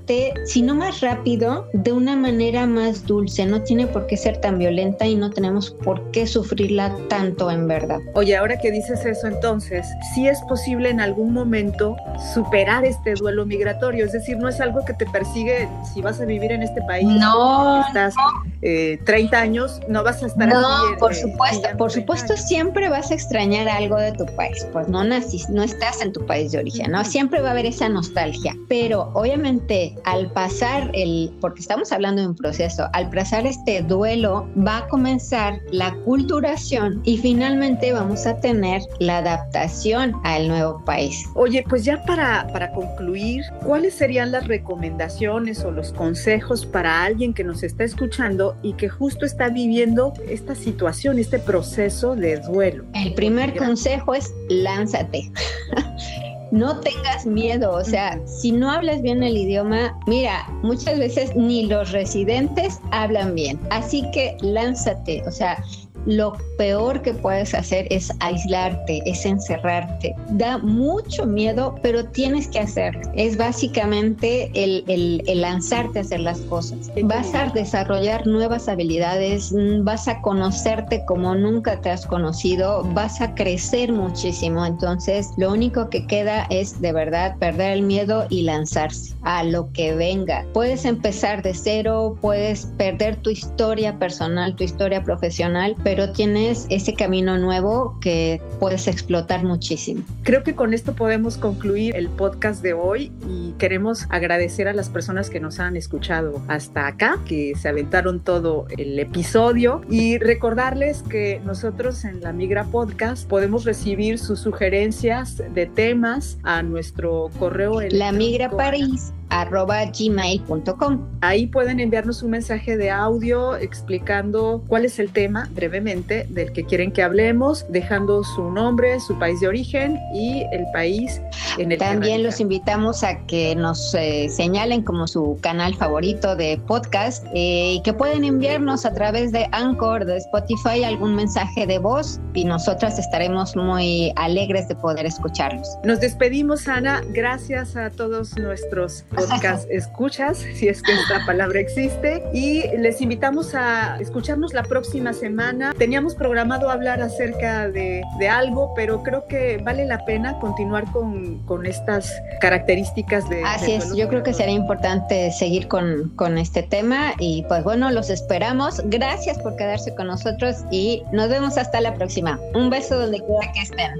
si 0.44 0.62
no 0.62 0.74
más 0.74 1.00
rápido, 1.00 1.68
de 1.72 1.92
una 1.92 2.16
manera 2.16 2.66
más 2.66 3.06
dulce. 3.06 3.46
No 3.46 3.62
tiene 3.62 3.86
por 3.86 4.06
qué 4.06 4.16
ser 4.16 4.40
tan 4.40 4.58
violenta 4.58 5.06
y 5.06 5.14
no 5.14 5.30
tenemos 5.30 5.70
por 5.70 6.10
qué 6.10 6.26
sufrirla 6.26 6.94
tanto 7.08 7.50
en 7.50 7.66
verdad. 7.66 8.00
Oye, 8.14 8.36
ahora 8.36 8.58
que 8.58 8.70
dices 8.70 9.04
eso, 9.04 9.26
entonces, 9.26 9.86
sí 10.14 10.26
es 10.26 10.40
posible 10.42 10.90
en 10.90 11.00
algún 11.00 11.32
momento 11.32 11.96
superar 12.34 12.84
este 12.84 13.14
duelo 13.14 13.46
migratorio, 13.46 14.04
es 14.04 14.12
decir, 14.12 14.36
no 14.36 14.48
es 14.48 14.60
algo 14.60 14.84
que 14.84 14.94
te 14.94 15.06
persigue 15.06 15.68
si 15.92 16.00
vas 16.00 16.20
a 16.20 16.24
vivir 16.24 16.52
en 16.52 16.62
este 16.62 16.80
país. 16.82 17.06
No. 17.06 17.84
Estás 17.86 18.14
eh, 18.62 18.98
30 19.04 19.38
años, 19.38 19.80
no 19.88 20.02
vas 20.02 20.22
a 20.22 20.26
estar 20.26 20.48
no, 20.48 20.58
aquí. 20.58 20.96
por 20.98 21.12
eh, 21.12 21.16
supuesto, 21.16 21.68
por 21.76 21.90
supuesto, 21.90 22.32
años. 22.32 22.46
siempre 22.46 22.88
vas 22.88 23.10
a 23.10 23.14
extrañar 23.14 23.68
algo 23.68 23.96
de 23.96 24.12
tu 24.12 24.26
país, 24.36 24.66
pues 24.72 24.88
no 24.88 25.04
naciste, 25.04 25.52
no 25.52 25.62
estás 25.62 26.00
en 26.00 26.12
tu 26.12 26.24
país 26.24 26.52
de 26.52 26.58
origen, 26.58 26.90
¿no? 26.90 27.04
Siempre 27.04 27.40
va 27.40 27.48
a 27.48 27.50
haber 27.52 27.66
esa 27.66 27.88
nostalgia, 27.88 28.56
pero 28.68 29.10
obviamente 29.14 29.83
al 30.04 30.30
pasar 30.32 30.90
el, 30.94 31.32
porque 31.40 31.60
estamos 31.60 31.92
hablando 31.92 32.22
de 32.22 32.28
un 32.28 32.36
proceso, 32.36 32.88
al 32.92 33.10
pasar 33.10 33.46
este 33.46 33.82
duelo 33.82 34.48
va 34.66 34.78
a 34.78 34.88
comenzar 34.88 35.60
la 35.70 35.94
culturación 36.04 37.00
y 37.04 37.18
finalmente 37.18 37.92
vamos 37.92 38.26
a 38.26 38.38
tener 38.40 38.82
la 38.98 39.18
adaptación 39.18 40.14
al 40.24 40.48
nuevo 40.48 40.84
país. 40.84 41.24
Oye, 41.34 41.64
pues 41.68 41.84
ya 41.84 42.02
para, 42.04 42.46
para 42.52 42.72
concluir, 42.72 43.42
¿cuáles 43.64 43.94
serían 43.94 44.32
las 44.32 44.46
recomendaciones 44.46 45.64
o 45.64 45.70
los 45.70 45.92
consejos 45.92 46.66
para 46.66 47.04
alguien 47.04 47.34
que 47.34 47.44
nos 47.44 47.62
está 47.62 47.84
escuchando 47.84 48.56
y 48.62 48.74
que 48.74 48.88
justo 48.88 49.26
está 49.26 49.48
viviendo 49.48 50.12
esta 50.28 50.54
situación, 50.54 51.18
este 51.18 51.38
proceso 51.38 52.14
de 52.14 52.38
duelo? 52.38 52.84
El 52.94 53.14
primer 53.14 53.56
consejo 53.56 54.14
es 54.14 54.32
lánzate. 54.48 55.30
no 56.54 56.78
tengas 56.78 57.26
miedo, 57.26 57.72
o 57.72 57.82
sea, 57.82 58.20
si 58.26 58.52
no 58.52 58.70
hablas 58.70 59.02
bien 59.02 59.24
el 59.24 59.36
idioma, 59.36 59.98
mira, 60.06 60.46
muchas 60.62 61.00
veces 61.00 61.34
ni 61.34 61.66
los 61.66 61.90
residentes 61.90 62.80
hablan 62.92 63.34
bien, 63.34 63.58
así 63.70 64.08
que 64.12 64.36
lánzate, 64.40 65.24
o 65.26 65.32
sea, 65.32 65.62
lo 66.06 66.36
peor 66.58 67.02
que 67.02 67.14
puedes 67.14 67.54
hacer 67.54 67.86
es 67.90 68.12
aislarte, 68.20 69.02
es 69.06 69.24
encerrarte. 69.24 70.14
Da 70.30 70.58
mucho 70.58 71.26
miedo, 71.26 71.76
pero 71.82 72.04
tienes 72.04 72.48
que 72.48 72.60
hacerlo. 72.60 73.00
Es 73.14 73.36
básicamente 73.36 74.50
el, 74.54 74.84
el, 74.88 75.22
el, 75.26 75.40
lanzarte 75.40 75.98
a 75.98 76.02
hacer 76.02 76.20
las 76.20 76.40
cosas. 76.42 76.90
Vas 77.04 77.34
a 77.34 77.46
desarrollar 77.50 78.26
nuevas 78.26 78.68
habilidades, 78.68 79.52
vas 79.82 80.08
a 80.08 80.20
conocerte 80.20 81.04
como 81.06 81.34
nunca 81.34 81.80
te 81.80 81.90
has 81.90 82.06
conocido, 82.06 82.82
vas 82.92 83.20
a 83.20 83.34
crecer 83.34 83.92
muchísimo. 83.92 84.64
Entonces, 84.64 85.30
lo 85.36 85.52
único 85.52 85.88
que 85.90 86.06
queda 86.06 86.46
es 86.50 86.80
de 86.80 86.92
verdad 86.92 87.36
perder 87.38 87.72
el 87.72 87.82
miedo 87.82 88.26
y 88.28 88.42
lanzarse 88.42 89.14
a 89.22 89.44
lo 89.44 89.70
que 89.72 89.94
venga. 89.94 90.44
Puedes 90.52 90.84
empezar 90.84 91.42
de 91.42 91.54
cero, 91.54 92.16
puedes 92.20 92.66
perder 92.76 93.16
tu 93.16 93.30
historia 93.30 93.98
personal, 93.98 94.54
tu 94.54 94.64
historia 94.64 95.02
profesional, 95.02 95.74
pero 95.82 95.93
pero 95.94 96.10
tienes 96.10 96.66
ese 96.70 96.94
camino 96.94 97.38
nuevo 97.38 97.96
que 98.00 98.42
puedes 98.58 98.88
explotar 98.88 99.44
muchísimo. 99.44 100.02
Creo 100.24 100.42
que 100.42 100.56
con 100.56 100.74
esto 100.74 100.96
podemos 100.96 101.36
concluir 101.36 101.94
el 101.94 102.08
podcast 102.08 102.64
de 102.64 102.72
hoy 102.72 103.12
y 103.28 103.52
queremos 103.58 104.08
agradecer 104.10 104.66
a 104.66 104.72
las 104.72 104.88
personas 104.88 105.30
que 105.30 105.38
nos 105.38 105.60
han 105.60 105.76
escuchado 105.76 106.42
hasta 106.48 106.88
acá, 106.88 107.20
que 107.24 107.52
se 107.54 107.68
aventaron 107.68 108.18
todo 108.18 108.66
el 108.76 108.98
episodio 108.98 109.82
y 109.88 110.18
recordarles 110.18 111.04
que 111.04 111.40
nosotros 111.44 112.04
en 112.04 112.22
la 112.22 112.32
Migra 112.32 112.64
Podcast 112.64 113.28
podemos 113.28 113.64
recibir 113.64 114.18
sus 114.18 114.40
sugerencias 114.40 115.40
de 115.54 115.66
temas 115.66 116.38
a 116.42 116.64
nuestro 116.64 117.30
correo 117.38 117.80
la 117.88 118.10
migra 118.10 118.50
París 118.50 119.12
gmail.com. 119.30 121.00
Ahí 121.20 121.46
pueden 121.46 121.80
enviarnos 121.80 122.22
un 122.22 122.30
mensaje 122.30 122.76
de 122.76 122.90
audio 122.90 123.56
explicando 123.56 124.62
cuál 124.66 124.84
es 124.84 124.98
el 124.98 125.10
tema 125.10 125.48
brevemente 125.52 126.26
del 126.30 126.52
que 126.52 126.64
quieren 126.64 126.92
que 126.92 127.02
hablemos, 127.02 127.66
dejando 127.68 128.22
su 128.24 128.50
nombre, 128.50 129.00
su 129.00 129.18
país 129.18 129.40
de 129.40 129.48
origen 129.48 129.98
y 130.14 130.44
el 130.52 130.64
país 130.72 131.20
en 131.58 131.72
el 131.72 131.78
También 131.78 132.22
los 132.22 132.40
invitamos 132.40 133.02
a 133.02 133.18
que 133.26 133.54
nos 133.54 133.94
eh, 133.94 134.28
señalen 134.28 134.82
como 134.82 135.06
su 135.06 135.38
canal 135.40 135.74
favorito 135.74 136.36
de 136.36 136.60
podcast 136.66 137.26
eh, 137.34 137.74
y 137.74 137.82
que 137.82 137.92
pueden 137.92 138.24
enviarnos 138.24 138.84
a 138.84 138.92
través 138.92 139.32
de 139.32 139.46
Anchor, 139.52 140.04
de 140.04 140.18
Spotify, 140.18 140.84
algún 140.84 141.14
mensaje 141.14 141.66
de 141.66 141.78
voz 141.78 142.20
y 142.34 142.44
nosotras 142.44 142.98
estaremos 142.98 143.56
muy 143.56 144.12
alegres 144.16 144.68
de 144.68 144.76
poder 144.76 145.06
escucharlos. 145.06 145.68
Nos 145.84 146.00
despedimos, 146.00 146.68
Ana. 146.68 147.02
Gracias 147.10 147.76
a 147.76 147.90
todos 147.90 148.36
nuestros 148.36 149.04
podcast 149.14 149.70
escuchas, 149.70 150.38
si 150.54 150.68
es 150.68 150.82
que 150.82 150.92
esta 150.92 151.24
palabra 151.26 151.60
existe, 151.60 152.22
y 152.32 152.62
les 152.76 153.00
invitamos 153.00 153.54
a 153.54 153.98
escucharnos 154.00 154.52
la 154.52 154.62
próxima 154.62 155.12
semana. 155.12 155.74
Teníamos 155.78 156.14
programado 156.14 156.70
hablar 156.70 157.00
acerca 157.00 157.68
de, 157.68 158.02
de 158.18 158.28
algo, 158.28 158.72
pero 158.74 159.02
creo 159.02 159.26
que 159.26 159.58
vale 159.58 159.84
la 159.86 160.04
pena 160.04 160.38
continuar 160.38 160.90
con, 160.92 161.38
con 161.46 161.66
estas 161.66 162.12
características 162.40 163.28
de... 163.28 163.42
Así 163.44 163.72
es, 163.72 163.94
yo 163.94 164.08
creo 164.08 164.22
que 164.22 164.32
sería 164.32 164.54
importante 164.54 165.30
seguir 165.32 165.68
con, 165.68 166.10
con 166.16 166.38
este 166.38 166.62
tema 166.62 167.14
y 167.18 167.44
pues 167.48 167.64
bueno, 167.64 167.90
los 167.90 168.10
esperamos. 168.10 168.82
Gracias 168.86 169.38
por 169.38 169.56
quedarse 169.56 169.94
con 169.94 170.06
nosotros 170.06 170.56
y 170.70 171.02
nos 171.12 171.28
vemos 171.28 171.58
hasta 171.58 171.80
la 171.80 171.94
próxima. 171.94 172.38
Un 172.54 172.70
beso 172.70 172.98
donde 172.98 173.18
quiera 173.18 173.52
que 173.52 173.60
estén. 173.60 173.92